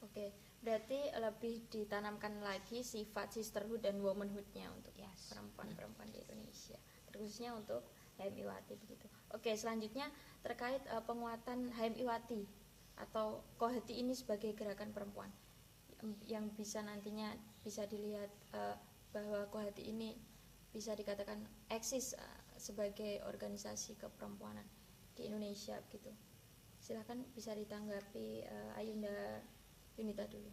Oke, 0.00 0.32
berarti 0.64 1.12
lebih 1.12 1.60
ditanamkan 1.68 2.40
lagi 2.40 2.80
sifat 2.80 3.36
sisterhood 3.36 3.84
dan 3.84 4.00
womanhoodnya 4.00 4.72
untuk 4.72 4.96
Yes. 4.96 5.28
perempuan-perempuan 5.28 6.08
di 6.08 6.24
Indonesia, 6.24 6.80
terkhususnya 7.04 7.52
untuk 7.52 7.84
HMIWati 8.16 8.80
begitu. 8.80 9.04
Oke, 9.36 9.52
selanjutnya 9.52 10.08
terkait 10.40 10.80
eh, 10.88 11.04
penguatan 11.04 11.68
HMIWati 11.76 12.48
atau 12.96 13.44
Kohati 13.60 14.00
ini 14.00 14.16
sebagai 14.16 14.56
gerakan 14.56 14.92
perempuan 14.92 15.28
yang 16.24 16.48
bisa 16.56 16.80
nantinya 16.80 17.28
bisa 17.60 17.84
dilihat 17.84 18.30
eh, 18.56 18.76
bahwa 19.12 19.44
Kohati 19.52 19.84
ini 19.90 20.16
bisa 20.70 20.96
dikatakan 20.96 21.40
eksis 21.68 22.16
eh, 22.16 22.40
sebagai 22.56 23.20
organisasi 23.28 24.00
keperempuanan 24.00 24.64
di 25.16 25.28
Indonesia 25.28 25.76
gitu. 25.92 26.12
Silahkan 26.80 27.20
bisa 27.36 27.52
ditanggapi 27.52 28.28
eh, 28.44 28.78
Ayunda 28.80 29.44
Yunita 30.00 30.24
dulu. 30.24 30.48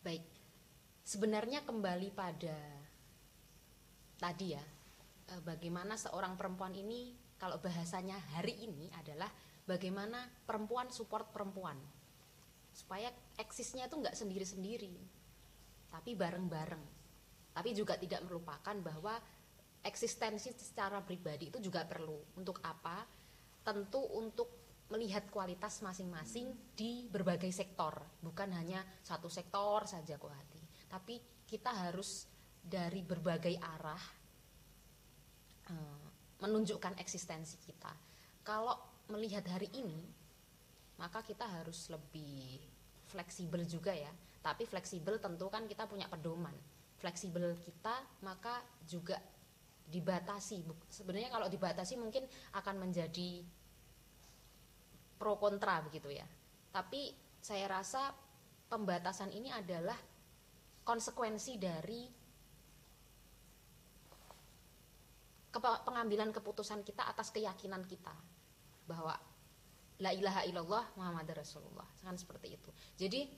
Baik, 0.00 0.24
sebenarnya 1.04 1.60
kembali 1.60 2.08
pada 2.16 2.56
tadi 4.16 4.56
ya, 4.56 4.64
bagaimana 5.44 6.00
seorang 6.00 6.40
perempuan 6.40 6.72
ini, 6.72 7.12
kalau 7.36 7.60
bahasanya 7.60 8.16
hari 8.32 8.64
ini 8.64 8.88
adalah 8.96 9.28
bagaimana 9.70 10.26
perempuan 10.42 10.90
support 10.90 11.30
perempuan, 11.30 11.78
supaya 12.74 13.14
eksisnya 13.38 13.86
itu 13.86 13.94
nggak 14.02 14.18
sendiri-sendiri, 14.18 14.94
tapi 15.94 16.18
bareng-bareng. 16.18 16.98
tapi 17.50 17.74
juga 17.74 17.98
tidak 17.98 18.22
melupakan 18.30 18.78
bahwa 18.78 19.18
eksistensi 19.82 20.54
secara 20.54 21.02
pribadi 21.02 21.50
itu 21.50 21.58
juga 21.58 21.82
perlu. 21.82 22.38
Untuk 22.38 22.62
apa? 22.62 23.02
Tentu 23.66 23.98
untuk 23.98 24.48
melihat 24.94 25.26
kualitas 25.34 25.82
masing-masing 25.82 26.54
di 26.78 27.10
berbagai 27.10 27.50
sektor. 27.50 27.98
Bukan 28.22 28.54
hanya 28.54 28.86
satu 29.02 29.26
sektor 29.26 29.82
saja 29.82 30.14
kohati 30.14 30.60
tapi 30.90 31.22
kita 31.46 31.70
harus 31.70 32.26
dari 32.58 33.06
berbagai 33.06 33.54
arah 33.62 34.04
eh, 35.70 36.04
menunjukkan 36.42 36.98
eksistensi 36.98 37.62
kita. 37.62 37.94
Kalau 38.42 38.89
melihat 39.10 39.44
hari 39.50 39.68
ini 39.74 40.00
maka 41.00 41.24
kita 41.24 41.48
harus 41.48 41.88
lebih 41.88 42.60
fleksibel 43.08 43.64
juga 43.64 43.96
ya. 43.96 44.12
Tapi 44.44 44.68
fleksibel 44.68 45.16
tentu 45.16 45.48
kan 45.48 45.64
kita 45.64 45.88
punya 45.88 46.04
pedoman. 46.06 46.52
Fleksibel 47.00 47.56
kita 47.64 48.04
maka 48.20 48.60
juga 48.84 49.16
dibatasi. 49.88 50.60
Sebenarnya 50.92 51.32
kalau 51.32 51.48
dibatasi 51.48 51.96
mungkin 51.96 52.28
akan 52.52 52.76
menjadi 52.76 53.40
pro 55.16 55.40
kontra 55.40 55.80
begitu 55.80 56.12
ya. 56.12 56.24
Tapi 56.68 57.16
saya 57.40 57.66
rasa 57.80 58.12
pembatasan 58.68 59.32
ini 59.32 59.48
adalah 59.48 59.96
konsekuensi 60.84 61.56
dari 61.56 62.02
pengambilan 65.60 66.30
keputusan 66.30 66.86
kita 66.86 67.10
atas 67.10 67.34
keyakinan 67.34 67.82
kita 67.82 68.14
bahwa 68.90 69.14
la 70.02 70.10
ilaha 70.10 70.42
illallah 70.48 70.84
Muhammad 70.98 71.30
Rasulullah. 71.30 71.86
Kan 72.02 72.18
seperti 72.18 72.58
itu. 72.58 72.70
Jadi 72.98 73.30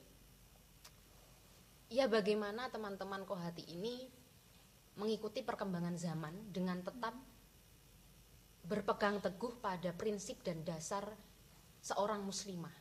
ya 1.93 2.09
bagaimana 2.09 2.73
teman-teman 2.73 3.21
kohati 3.29 3.69
ini 3.69 4.09
mengikuti 4.97 5.45
perkembangan 5.45 5.93
zaman 5.93 6.33
dengan 6.49 6.81
tetap 6.81 7.13
berpegang 8.63 9.19
teguh 9.19 9.59
pada 9.59 9.91
prinsip 9.93 10.39
dan 10.41 10.63
dasar 10.65 11.05
seorang 11.83 12.23
muslimah? 12.23 12.73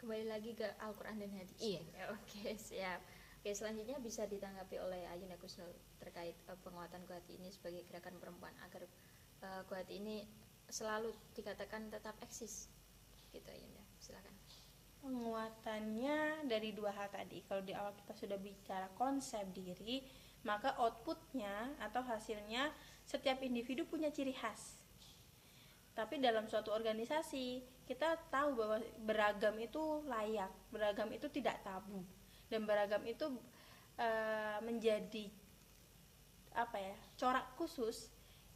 Kembali 0.00 0.26
lagi 0.26 0.58
ke 0.58 0.66
Al-Quran 0.82 1.22
dan 1.22 1.30
hadis. 1.38 1.54
Iya. 1.62 1.82
Oke 2.16 2.58
siap. 2.58 2.98
Oke 3.42 3.58
selanjutnya 3.58 3.98
bisa 3.98 4.26
ditanggapi 4.26 4.78
oleh 4.78 5.06
Ayunda 5.10 5.38
Kusnul 5.38 5.70
terkait 5.98 6.34
uh, 6.46 6.58
penguatan 6.62 7.02
kohati 7.06 7.38
ini 7.38 7.50
sebagai 7.50 7.82
gerakan 7.90 8.18
perempuan 8.18 8.54
agar 8.66 8.86
uh, 9.42 9.62
kohati 9.66 9.98
ini 9.98 10.26
selalu 10.72 11.12
dikatakan 11.36 11.92
tetap 11.92 12.16
eksis. 12.24 12.72
Gitu 13.28 13.44
Yunda 13.44 13.84
silakan. 14.00 14.34
Penguatannya 15.04 16.48
dari 16.48 16.72
dua 16.72 16.96
hal 16.96 17.12
tadi. 17.12 17.44
Kalau 17.44 17.60
di 17.60 17.76
awal 17.76 17.92
kita 17.92 18.16
sudah 18.16 18.40
bicara 18.40 18.88
konsep 18.96 19.44
diri 19.52 20.00
maka 20.42 20.74
outputnya 20.78 21.70
atau 21.78 22.02
hasilnya 22.02 22.70
setiap 23.06 23.38
individu 23.46 23.86
punya 23.86 24.10
ciri 24.10 24.34
khas. 24.34 24.78
Tapi 25.92 26.18
dalam 26.18 26.48
suatu 26.48 26.72
organisasi 26.72 27.62
kita 27.86 28.16
tahu 28.32 28.56
bahwa 28.56 28.78
beragam 29.04 29.54
itu 29.60 30.02
layak 30.08 30.50
beragam 30.72 31.10
itu 31.12 31.28
tidak 31.28 31.60
tabu 31.66 32.00
dan 32.48 32.64
beragam 32.64 33.02
itu 33.04 33.28
e, 33.98 34.08
menjadi 34.64 35.28
apa 36.56 36.78
ya 36.80 36.96
corak 37.16 37.46
khusus 37.56 38.11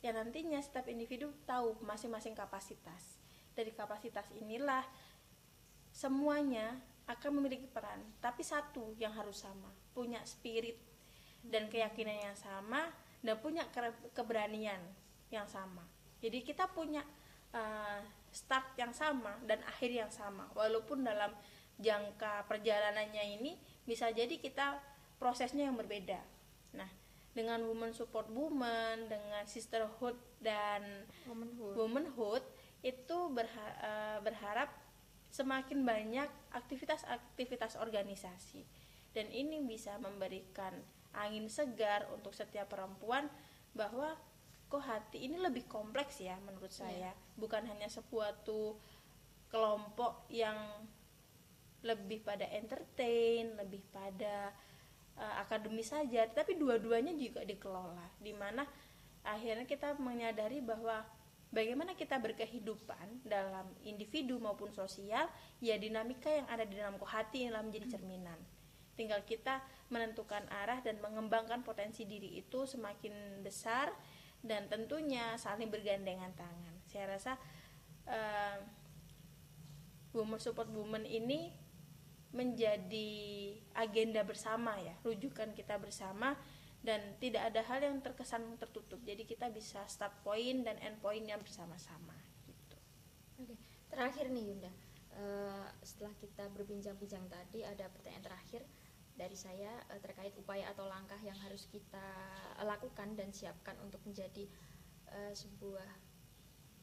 ya 0.07 0.15
nantinya 0.15 0.63
setiap 0.63 0.87
individu 0.87 1.35
tahu 1.43 1.75
masing-masing 1.83 2.39
kapasitas. 2.39 3.19
Dari 3.59 3.75
kapasitas 3.75 4.31
inilah 4.39 4.87
semuanya 5.91 6.79
akan 7.11 7.43
memiliki 7.43 7.67
peran. 7.67 7.99
Tapi 8.23 8.47
satu 8.47 8.95
yang 9.03 9.11
harus 9.19 9.43
sama 9.43 9.67
punya 9.91 10.23
spirit 10.23 10.79
dan 11.43 11.67
keyakinan 11.67 12.31
yang 12.31 12.39
sama 12.39 12.87
dan 13.19 13.35
punya 13.43 13.67
keberanian 14.15 14.79
yang 15.35 15.51
sama. 15.51 15.83
Jadi 16.23 16.47
kita 16.47 16.71
punya 16.71 17.03
uh, 17.51 17.99
start 18.31 18.79
yang 18.79 18.95
sama 18.95 19.43
dan 19.43 19.59
akhir 19.67 19.91
yang 19.91 20.13
sama. 20.15 20.47
Walaupun 20.55 21.03
dalam 21.03 21.35
jangka 21.83 22.47
perjalanannya 22.47 23.43
ini 23.43 23.59
bisa 23.83 24.15
jadi 24.15 24.39
kita 24.39 24.79
prosesnya 25.19 25.67
yang 25.67 25.75
berbeda. 25.75 26.23
Nah 26.79 27.06
dengan 27.37 27.61
women 27.69 27.93
support 27.93 28.33
women 28.33 29.13
dengan 29.13 29.45
sisterhood 29.45 30.17
dan 30.41 31.05
womanhood, 31.29 31.75
womanhood 31.77 32.45
itu 32.81 33.19
berha 33.29 33.69
uh, 33.85 34.19
berharap 34.25 34.73
semakin 35.29 35.85
banyak 35.85 36.33
aktivitas-aktivitas 36.57 37.77
organisasi 37.77 38.65
dan 39.13 39.29
ini 39.29 39.61
bisa 39.69 40.01
memberikan 40.01 40.73
angin 41.13 41.53
segar 41.53 42.09
untuk 42.17 42.33
setiap 42.33 42.73
perempuan 42.73 43.29
bahwa 43.77 44.17
kok 44.73 44.81
hati 44.81 45.29
ini 45.29 45.37
lebih 45.37 45.69
kompleks 45.69 46.25
ya 46.25 46.41
menurut 46.41 46.73
iya. 46.73 46.81
saya 46.81 47.11
yeah. 47.13 47.15
bukan 47.37 47.69
hanya 47.69 47.93
sebuah 47.93 48.49
tuh 48.49 48.81
kelompok 49.53 50.25
yang 50.33 50.57
lebih 51.85 52.25
pada 52.25 52.49
entertain 52.51 53.55
lebih 53.61 53.85
pada 53.93 54.51
uh, 55.17 55.35
akademis 55.43 55.93
saja 55.93 56.29
tapi 56.31 56.57
dua-duanya 56.57 57.13
juga 57.17 57.43
dikelola 57.43 58.07
di 58.21 58.33
mana 58.37 58.65
akhirnya 59.27 59.67
kita 59.67 59.99
menyadari 59.99 60.63
bahwa 60.63 61.03
bagaimana 61.51 61.95
kita 61.95 62.19
berkehidupan 62.19 63.27
dalam 63.27 63.67
individu 63.83 64.39
maupun 64.39 64.71
sosial 64.71 65.27
ya 65.59 65.75
dinamika 65.81 66.31
yang 66.31 66.47
ada 66.53 66.63
di 66.67 66.79
dalam 66.79 66.99
hati 67.01 67.47
yang 67.47 67.59
menjadi 67.67 67.99
cerminan. 67.99 68.39
Tinggal 68.97 69.29
kita 69.29 69.61
menentukan 69.93 70.49
arah 70.49 70.81
dan 70.81 70.97
mengembangkan 71.05 71.61
potensi 71.61 72.09
diri 72.09 72.41
itu 72.41 72.65
semakin 72.65 73.45
besar 73.45 73.93
dan 74.41 74.69
tentunya 74.73 75.37
saling 75.37 75.69
bergandengan 75.69 76.33
tangan. 76.33 76.75
Saya 76.89 77.05
rasa 77.13 77.33
uh, 78.09 78.57
women 80.17 80.41
support 80.41 80.73
women 80.73 81.05
ini 81.05 81.53
menjadi 82.37 83.11
agenda 83.73 84.21
bersama 84.23 84.77
ya 84.79 84.93
rujukan 85.01 85.57
kita 85.57 85.81
bersama 85.81 86.37
dan 86.85 87.17
tidak 87.19 87.51
ada 87.51 87.67
hal 87.67 87.83
yang 87.83 87.99
terkesan 87.99 88.47
tertutup. 88.63 89.03
Jadi 89.03 89.27
kita 89.27 89.51
bisa 89.51 89.83
start 89.91 90.23
point 90.23 90.63
dan 90.63 90.79
end 90.85 91.03
point 91.03 91.25
yang 91.25 91.43
bersama-sama 91.43 92.15
gitu. 92.47 92.79
Oke 93.43 93.57
terakhir 93.97 94.29
nih 94.29 94.53
Yunda. 94.53 94.73
Uh, 95.17 95.65
setelah 95.81 96.13
kita 96.21 96.45
berbincang-bincang 96.53 97.25
tadi 97.33 97.65
ada 97.65 97.89
pertanyaan 97.89 98.29
terakhir 98.29 98.69
dari 99.17 99.33
saya 99.33 99.73
uh, 99.89 100.01
terkait 100.05 100.37
upaya 100.37 100.69
atau 100.69 100.85
langkah 100.85 101.17
yang 101.25 101.37
harus 101.41 101.65
kita 101.73 102.05
lakukan 102.61 103.17
dan 103.17 103.33
siapkan 103.33 103.81
untuk 103.81 104.05
menjadi 104.05 104.45
uh, 105.09 105.33
sebuah 105.33 105.89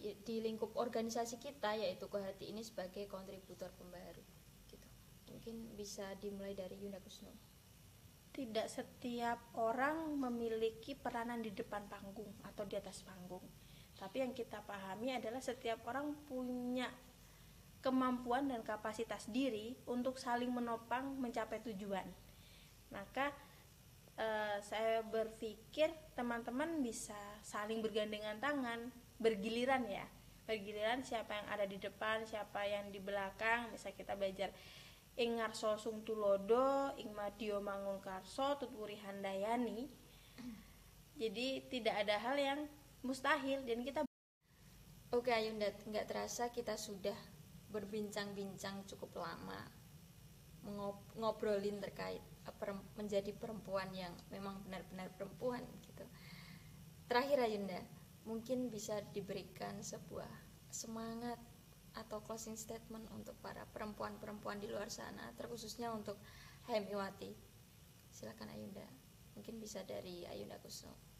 di 0.03 0.43
lingkup 0.43 0.73
organisasi 0.75 1.39
kita 1.39 1.79
yaitu 1.79 2.09
Kohati 2.09 2.51
ini 2.51 2.65
sebagai 2.65 3.07
kontributor 3.07 3.71
pembaru 3.77 4.32
mungkin 5.43 5.75
bisa 5.75 6.07
dimulai 6.23 6.55
dari 6.55 6.79
Yunda 6.79 7.03
Kusno? 7.03 7.27
Tidak 8.31 8.63
setiap 8.63 9.51
orang 9.59 10.15
memiliki 10.15 10.95
peranan 10.95 11.43
di 11.43 11.51
depan 11.51 11.83
panggung 11.91 12.31
atau 12.47 12.63
di 12.63 12.79
atas 12.79 13.03
panggung. 13.03 13.43
Tapi 13.99 14.23
yang 14.23 14.31
kita 14.31 14.63
pahami 14.63 15.11
adalah 15.11 15.43
setiap 15.43 15.83
orang 15.83 16.15
punya 16.31 16.87
kemampuan 17.83 18.47
dan 18.47 18.63
kapasitas 18.63 19.27
diri 19.27 19.75
untuk 19.83 20.15
saling 20.15 20.47
menopang 20.47 21.11
mencapai 21.19 21.59
tujuan. 21.59 22.07
Maka 22.95 23.35
eh, 24.15 24.63
saya 24.63 25.03
berpikir 25.03 25.91
teman-teman 26.15 26.79
bisa 26.79 27.19
saling 27.43 27.83
bergandengan 27.83 28.39
tangan 28.39 28.95
bergiliran 29.19 29.91
ya. 29.91 30.07
Bergiliran 30.47 31.03
siapa 31.03 31.35
yang 31.35 31.47
ada 31.51 31.67
di 31.67 31.75
depan 31.83 32.23
siapa 32.23 32.63
yang 32.63 32.95
di 32.95 33.03
belakang. 33.03 33.75
Bisa 33.75 33.91
kita 33.91 34.15
belajar 34.15 34.55
ing 35.17 35.37
ngarso 35.37 35.77
sung 35.77 36.01
tulodo 36.01 36.93
ing 36.97 37.13
madio 37.13 37.61
mangun 37.61 38.01
karso 38.01 38.57
tuturi 38.57 38.97
handayani 38.97 39.85
jadi 41.21 41.47
tidak 41.69 41.95
ada 42.01 42.15
hal 42.17 42.35
yang 42.37 42.59
mustahil 43.05 43.61
dan 43.65 43.85
kita 43.85 44.01
Oke 45.13 45.29
Ayunda, 45.29 45.69
nggak 45.69 46.09
terasa 46.09 46.49
kita 46.49 46.73
sudah 46.73 47.13
berbincang-bincang 47.69 48.81
cukup 48.89 49.21
lama 49.21 49.61
ngobrolin 51.13 51.77
terkait 51.77 52.23
menjadi 52.97 53.29
perempuan 53.37 53.93
yang 53.93 54.09
memang 54.33 54.57
benar-benar 54.65 55.13
perempuan 55.13 55.61
gitu. 55.85 56.01
Terakhir 57.05 57.45
Ayunda, 57.45 57.77
mungkin 58.25 58.73
bisa 58.73 59.05
diberikan 59.13 59.85
sebuah 59.85 60.29
semangat 60.73 61.37
atau 61.93 62.21
closing 62.25 62.57
statement 62.57 63.05
untuk 63.13 63.37
para 63.39 63.65
perempuan-perempuan 63.69 64.57
di 64.57 64.67
luar 64.69 64.89
sana 64.89 65.29
terkhususnya 65.37 65.93
untuk 65.93 66.17
Haimiwati 66.69 67.33
silakan 68.09 68.49
Ayunda 68.53 68.85
mungkin 69.37 69.61
bisa 69.61 69.81
dari 69.85 70.25
Ayunda 70.29 70.57
Kusno 70.61 71.13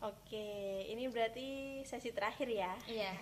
Oke, 0.00 0.88
ini 0.88 1.12
berarti 1.12 1.80
sesi 1.84 2.08
terakhir 2.08 2.48
ya. 2.48 2.72
Iya. 2.88 3.12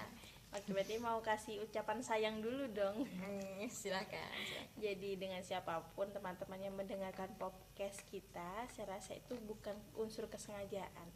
Oke, 0.54 0.70
berarti 0.70 0.94
mau 1.02 1.18
kasih 1.18 1.58
ucapan 1.66 1.98
sayang 2.00 2.38
dulu 2.38 2.70
dong. 2.70 3.02
Hmm, 3.02 3.66
silakan, 3.66 4.30
silakan. 4.46 4.78
Jadi 4.78 5.10
dengan 5.18 5.42
siapa 5.42 5.82
pun 5.98 6.06
teman-teman 6.14 6.62
yang 6.62 6.78
mendengarkan 6.78 7.34
podcast 7.34 8.06
kita, 8.08 8.70
saya 8.70 8.94
rasa 8.94 9.18
itu 9.18 9.34
bukan 9.42 9.74
unsur 9.98 10.30
kesengajaan, 10.30 11.10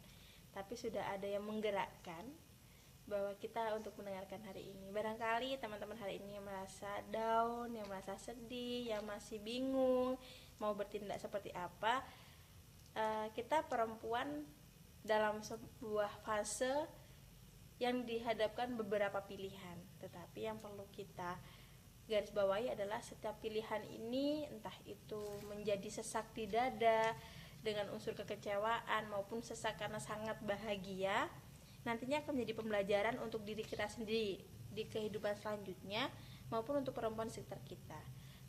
tapi 0.51 0.75
sudah 0.75 1.15
ada 1.15 1.25
yang 1.25 1.47
menggerakkan 1.47 2.27
bahwa 3.03 3.35
kita 3.37 3.75
untuk 3.75 3.93
mendengarkan 3.99 4.39
hari 4.47 4.71
ini. 4.71 4.89
Barangkali 4.89 5.59
teman-teman 5.59 5.99
hari 5.99 6.23
ini 6.23 6.39
yang 6.39 6.45
merasa 6.47 7.03
down, 7.11 7.71
yang 7.75 7.87
merasa 7.91 8.15
sedih, 8.15 8.95
yang 8.95 9.03
masih 9.03 9.43
bingung 9.43 10.15
mau 10.61 10.71
bertindak 10.71 11.19
seperti 11.19 11.51
apa, 11.51 11.99
eh, 12.95 13.27
kita 13.35 13.67
perempuan 13.67 14.47
dalam 15.03 15.43
sebuah 15.43 16.23
fase 16.23 16.87
yang 17.83 18.07
dihadapkan 18.07 18.71
beberapa 18.79 19.19
pilihan 19.27 19.75
tetapi 19.99 20.47
yang 20.47 20.59
perlu 20.63 20.87
kita 20.95 21.35
garis 22.07 22.31
bawahi 22.31 22.71
adalah 22.71 23.03
setiap 23.03 23.39
pilihan 23.43 23.83
ini 23.87 24.47
entah 24.47 24.75
itu 24.87 25.19
menjadi 25.47 25.87
sesak 25.87 26.31
di 26.35 26.47
dada 26.47 27.11
dengan 27.63 27.91
unsur 27.95 28.11
kekecewaan 28.15 29.07
maupun 29.07 29.39
sesak 29.39 29.79
karena 29.79 29.99
sangat 29.99 30.35
bahagia 30.43 31.31
nantinya 31.83 32.23
akan 32.23 32.31
menjadi 32.35 32.53
pembelajaran 32.59 33.15
untuk 33.19 33.43
diri 33.43 33.63
kita 33.63 33.87
sendiri 33.87 34.39
di 34.73 34.83
kehidupan 34.89 35.35
selanjutnya 35.37 36.09
maupun 36.49 36.81
untuk 36.81 36.95
perempuan 36.95 37.29
sekitar 37.29 37.59
kita 37.67 37.99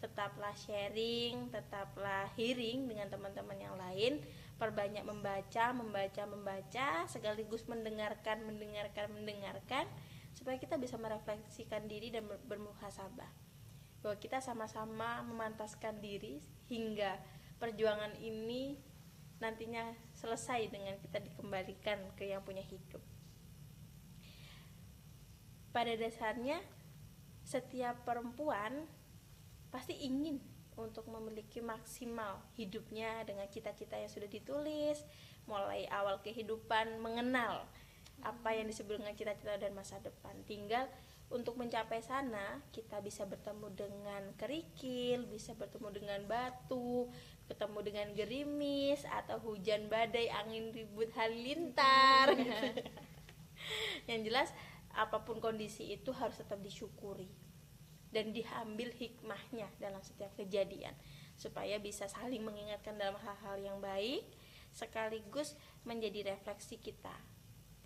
tetaplah 0.05 0.53
sharing, 0.53 1.49
tetaplah 1.49 2.29
hearing 2.37 2.85
dengan 2.85 3.09
teman-teman 3.09 3.57
yang 3.57 3.73
lain, 3.81 4.21
perbanyak 4.61 5.01
membaca, 5.01 5.73
membaca, 5.73 6.23
membaca, 6.29 7.09
sekaligus 7.09 7.65
mendengarkan, 7.65 8.45
mendengarkan, 8.45 9.09
mendengarkan, 9.17 9.89
supaya 10.37 10.61
kita 10.61 10.77
bisa 10.77 11.01
merefleksikan 11.01 11.89
diri 11.89 12.13
dan 12.13 12.29
bermuhasabah. 12.45 13.33
Bahwa 14.05 14.17
kita 14.21 14.45
sama-sama 14.45 15.25
memantaskan 15.25 16.05
diri 16.05 16.45
hingga 16.69 17.17
perjuangan 17.57 18.13
ini 18.21 18.77
nantinya 19.41 19.89
selesai 20.13 20.69
dengan 20.69 21.01
kita 21.01 21.17
dikembalikan 21.25 22.13
ke 22.13 22.29
yang 22.29 22.45
punya 22.45 22.61
hidup. 22.61 23.14
Pada 25.75 25.91
dasarnya, 25.99 26.63
setiap 27.43 28.07
perempuan 28.07 28.87
pasti 29.75 29.99
ingin 30.07 30.39
untuk 30.79 31.11
memiliki 31.11 31.59
maksimal 31.59 32.39
hidupnya 32.55 33.27
dengan 33.27 33.51
cita-cita 33.51 33.99
yang 33.99 34.11
sudah 34.11 34.31
ditulis 34.31 35.03
mulai 35.51 35.87
awal 35.91 36.23
kehidupan 36.23 37.03
mengenal 37.03 37.67
apa 38.23 38.55
yang 38.55 38.71
disebut 38.71 39.03
dengan 39.03 39.19
cita-cita 39.19 39.59
dan 39.59 39.75
masa 39.75 39.99
depan. 39.99 40.35
Tinggal 40.47 40.87
untuk 41.35 41.59
mencapai 41.59 41.99
sana 42.07 42.63
kita 42.71 43.03
bisa 43.03 43.27
bertemu 43.27 43.67
dengan 43.75 44.23
kerikil 44.39 45.27
bisa 45.27 45.57
bertemu 45.59 45.89
dengan 45.91 46.21
batu 46.31 47.11
ketemu 47.51 47.79
dengan 47.83 48.09
gerimis 48.15 49.03
atau 49.11 49.43
hujan 49.43 49.91
badai 49.91 50.31
angin 50.31 50.71
ribut 50.71 51.11
halilintar. 51.19 52.31
Yang 54.11 54.21
jelas 54.31 54.49
apa 54.95 55.27
pun 55.27 55.43
kondisi 55.43 55.91
itu 55.91 56.15
harus 56.15 56.39
tetap 56.39 56.63
disyukuri 56.63 57.27
dan 58.15 58.31
diambil 58.31 58.95
hikmahnya 58.95 59.67
dalam 59.83 59.99
setiap 60.07 60.31
kejadian 60.39 60.95
supaya 61.35 61.83
bisa 61.83 62.07
saling 62.07 62.47
mengingatkan 62.47 62.95
dalam 62.95 63.19
hal-hal 63.19 63.59
yang 63.59 63.79
baik 63.83 64.23
sekaligus 64.75 65.59
menjadi 65.87 66.35
refleksi 66.35 66.79
kita. 66.79 67.15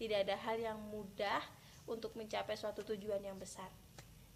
Tidak 0.01 0.25
ada 0.25 0.37
hal 0.41 0.57
yang 0.61 0.79
mudah 0.79 1.41
untuk 1.89 2.17
mencapai 2.17 2.57
suatu 2.57 2.85
tujuan 2.85 3.21
yang 3.25 3.37
besar. 3.37 3.69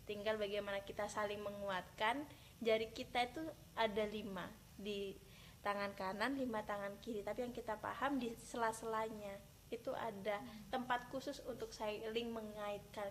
Tinggal 0.04 0.36
bagaimana 0.36 0.82
kita 0.82 1.06
saling 1.06 1.40
menguatkan. 1.40 2.26
Jari 2.60 2.90
kita 2.92 3.30
itu 3.30 3.42
ada 3.78 4.04
lima. 4.08 4.50
Di 4.74 5.14
tangan 5.62 5.94
kanan 5.94 6.34
lima 6.34 6.66
tangan 6.66 6.98
kiri. 6.98 7.22
Tapi 7.22 7.46
yang 7.46 7.54
kita 7.54 7.78
paham 7.78 8.18
di 8.18 8.34
sela-selanya 8.34 9.38
itu 9.72 9.90
ada 9.96 10.38
tempat 10.68 11.08
khusus 11.08 11.40
untuk 11.48 11.72
saling 11.72 12.28
mengaitkan 12.28 13.08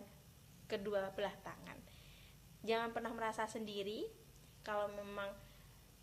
kedua 0.70 1.10
belah 1.18 1.34
tangan 1.42 1.78
jangan 2.62 2.94
pernah 2.94 3.12
merasa 3.12 3.50
sendiri 3.50 4.06
kalau 4.62 4.94
memang 4.94 5.30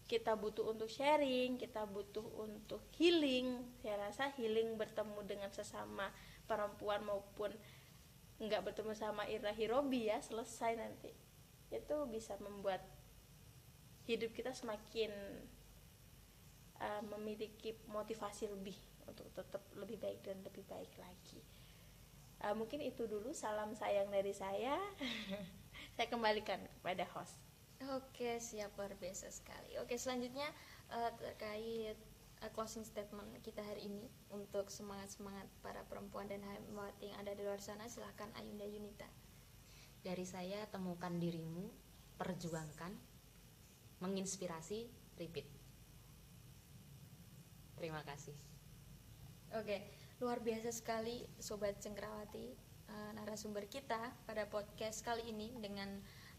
kita 0.09 0.33
butuh 0.41 0.73
untuk 0.73 0.89
sharing, 0.89 1.61
kita 1.61 1.85
butuh 1.85 2.25
untuk 2.41 2.81
healing. 2.97 3.61
Saya 3.85 4.09
rasa 4.09 4.33
healing 4.41 4.81
bertemu 4.81 5.21
dengan 5.29 5.53
sesama 5.53 6.09
perempuan 6.49 7.05
maupun 7.05 7.53
nggak 8.41 8.73
bertemu 8.73 8.97
sama 8.97 9.29
Ira 9.29 9.53
Hirobi 9.53 10.09
ya 10.09 10.17
selesai 10.25 10.81
nanti. 10.81 11.13
Itu 11.69 12.09
bisa 12.09 12.41
membuat 12.41 12.81
hidup 14.09 14.33
kita 14.33 14.57
semakin 14.57 15.13
uh, 16.81 17.05
memiliki 17.13 17.77
motivasi 17.93 18.49
lebih 18.49 18.81
untuk 19.09 19.29
tetap 19.33 19.65
lebih 19.75 19.97
baik 19.97 20.21
dan 20.23 20.39
lebih 20.45 20.63
baik 20.69 20.93
lagi. 21.01 21.41
Uh, 22.39 22.55
mungkin 22.55 22.79
itu 22.79 23.09
dulu 23.11 23.35
salam 23.35 23.75
sayang 23.75 24.13
dari 24.13 24.31
saya. 24.31 24.79
saya 25.99 26.07
kembalikan 26.07 26.63
kepada 26.79 27.03
host. 27.17 27.35
Oke, 27.99 28.43
siap 28.43 28.75
luar 28.75 28.95
biasa 28.99 29.31
sekali. 29.31 29.79
Oke, 29.79 29.99
selanjutnya 29.99 30.47
uh, 30.91 31.11
terkait 31.15 31.99
uh, 32.43 32.51
closing 32.55 32.83
statement 32.83 33.27
kita 33.43 33.63
hari 33.63 33.87
ini 33.87 34.07
untuk 34.35 34.71
semangat-semangat 34.71 35.47
para 35.63 35.83
perempuan 35.87 36.27
dan 36.27 36.43
hambawati 36.43 37.11
yang 37.11 37.19
ada 37.23 37.35
di 37.35 37.43
luar 37.47 37.63
sana, 37.63 37.87
silahkan 37.87 38.31
Ayunda 38.39 38.67
Yunita. 38.67 39.07
Dari 40.03 40.27
saya 40.27 40.63
temukan 40.71 41.11
dirimu, 41.19 41.71
perjuangkan, 42.19 42.95
menginspirasi, 44.03 44.91
repeat. 45.19 45.47
Terima 47.79 48.03
kasih. 48.03 48.48
Oke, 49.57 49.81
luar 50.21 50.45
biasa 50.45 50.69
sekali 50.69 51.25
Sobat 51.41 51.81
Cengkrawati 51.81 52.53
uh, 52.93 53.17
narasumber 53.17 53.65
kita 53.65 53.97
pada 54.29 54.45
podcast 54.45 55.01
kali 55.01 55.25
ini 55.25 55.57
dengan 55.57 55.89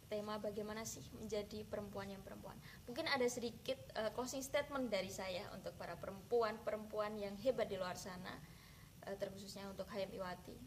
tema 0.05 0.37
bagaimana 0.37 0.85
sih 0.85 1.01
menjadi 1.17 1.65
perempuan 1.65 2.13
yang 2.13 2.21
perempuan. 2.21 2.53
Mungkin 2.85 3.09
ada 3.09 3.25
sedikit 3.25 3.81
uh, 3.97 4.13
closing 4.13 4.45
statement 4.45 4.93
dari 4.93 5.09
saya 5.09 5.41
untuk 5.57 5.73
para 5.81 5.97
perempuan-perempuan 5.97 7.17
yang 7.17 7.33
hebat 7.41 7.65
di 7.65 7.81
luar 7.81 7.97
sana, 7.97 8.37
uh, 9.09 9.15
terkhususnya 9.17 9.65
untuk 9.73 9.89
Hayam 9.89 10.13
Iwati 10.13 10.61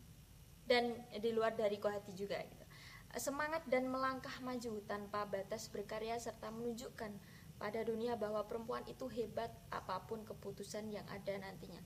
dan 0.66 0.98
di 1.14 1.30
luar 1.30 1.54
dari 1.54 1.78
Kohati 1.78 2.10
juga. 2.18 2.42
Gitu. 2.42 2.66
semangat 3.12 3.60
dan 3.68 3.92
melangkah 3.92 4.32
maju 4.40 4.80
tanpa 4.88 5.28
batas 5.28 5.68
berkarya 5.68 6.16
serta 6.16 6.48
menunjukkan 6.48 7.12
pada 7.60 7.84
dunia 7.84 8.16
bahwa 8.16 8.40
perempuan 8.48 8.80
itu 8.88 9.04
hebat 9.12 9.52
apa 9.68 10.00
pun 10.08 10.24
keputusan 10.24 10.88
yang 10.90 11.04
ada 11.12 11.36
nantinya. 11.36 11.78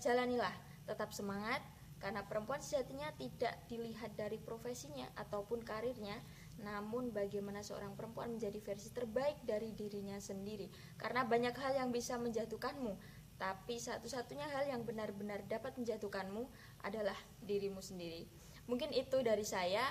Jalanilah, 0.00 0.52
tetap 0.84 1.16
semangat, 1.16 1.64
karena 1.96 2.20
perempuan 2.28 2.60
sejatinya 2.60 3.08
tidak 3.16 3.56
dilihat 3.72 4.12
dari 4.14 4.36
profesinya 4.36 5.08
ataupun 5.16 5.64
karirnya, 5.64 6.20
namun 6.60 7.08
bagaimana 7.08 7.64
seorang 7.64 7.96
perempuan 7.96 8.36
menjadi 8.36 8.60
versi 8.60 8.92
terbaik 8.92 9.40
dari 9.48 9.72
dirinya 9.72 10.20
sendiri. 10.20 10.68
Karena 11.00 11.24
banyak 11.24 11.56
hal 11.56 11.72
yang 11.80 11.88
bisa 11.88 12.20
menjatuhkanmu, 12.20 12.92
tapi 13.40 13.80
satu-satunya 13.80 14.44
hal 14.44 14.68
yang 14.68 14.84
benar-benar 14.84 15.44
dapat 15.48 15.76
menjatuhkanmu 15.80 16.48
adalah 16.84 17.16
dirimu 17.44 17.80
sendiri. 17.80 18.28
Mungkin 18.68 18.92
itu 18.92 19.20
dari 19.24 19.44
saya. 19.44 19.84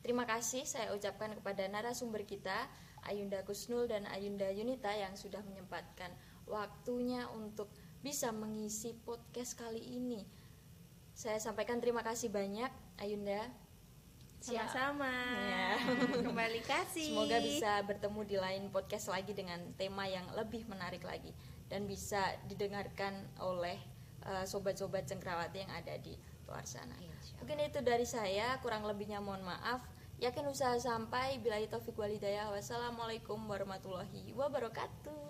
Terima 0.00 0.24
kasih 0.24 0.64
saya 0.64 0.96
ucapkan 0.96 1.36
kepada 1.36 1.68
narasumber 1.68 2.24
kita, 2.24 2.68
Ayunda 3.04 3.44
Kusnul 3.44 3.84
dan 3.84 4.08
Ayunda 4.08 4.48
Yunita 4.48 4.88
yang 4.96 5.12
sudah 5.12 5.44
menyempatkan 5.44 6.08
waktunya 6.48 7.28
untuk 7.36 7.68
bisa 8.00 8.32
mengisi 8.32 8.96
podcast 9.04 9.56
kali 9.56 9.80
ini 9.80 10.40
saya 11.20 11.36
sampaikan 11.36 11.84
terima 11.84 12.00
kasih 12.00 12.32
banyak 12.32 12.72
Ayunda. 12.96 13.44
Sama-sama. 14.40 15.12
Ya. 15.44 15.76
Kembali 16.32 16.64
kasih. 16.64 17.12
Semoga 17.12 17.36
bisa 17.44 17.84
bertemu 17.84 18.20
di 18.24 18.36
lain 18.40 18.62
podcast 18.72 19.12
lagi 19.12 19.36
dengan 19.36 19.60
tema 19.76 20.08
yang 20.08 20.24
lebih 20.32 20.64
menarik 20.64 21.04
lagi 21.04 21.36
dan 21.68 21.84
bisa 21.84 22.24
didengarkan 22.48 23.20
oleh 23.36 23.76
uh, 24.24 24.48
sobat-sobat 24.48 25.04
cengkrawati 25.04 25.60
yang 25.60 25.72
ada 25.76 25.92
di 26.00 26.16
luar 26.48 26.64
sana. 26.64 26.96
Mungkin 27.36 27.68
itu 27.68 27.84
dari 27.84 28.08
saya, 28.08 28.56
kurang 28.64 28.88
lebihnya 28.88 29.20
mohon 29.20 29.44
maaf. 29.44 29.84
Yakin 30.24 30.48
usaha 30.48 30.76
sampai 30.80 31.36
bila 31.44 31.60
taufik 31.68 32.00
walidayah. 32.00 32.48
Wassalamualaikum 32.48 33.44
warahmatullahi 33.44 34.32
wabarakatuh. 34.32 35.29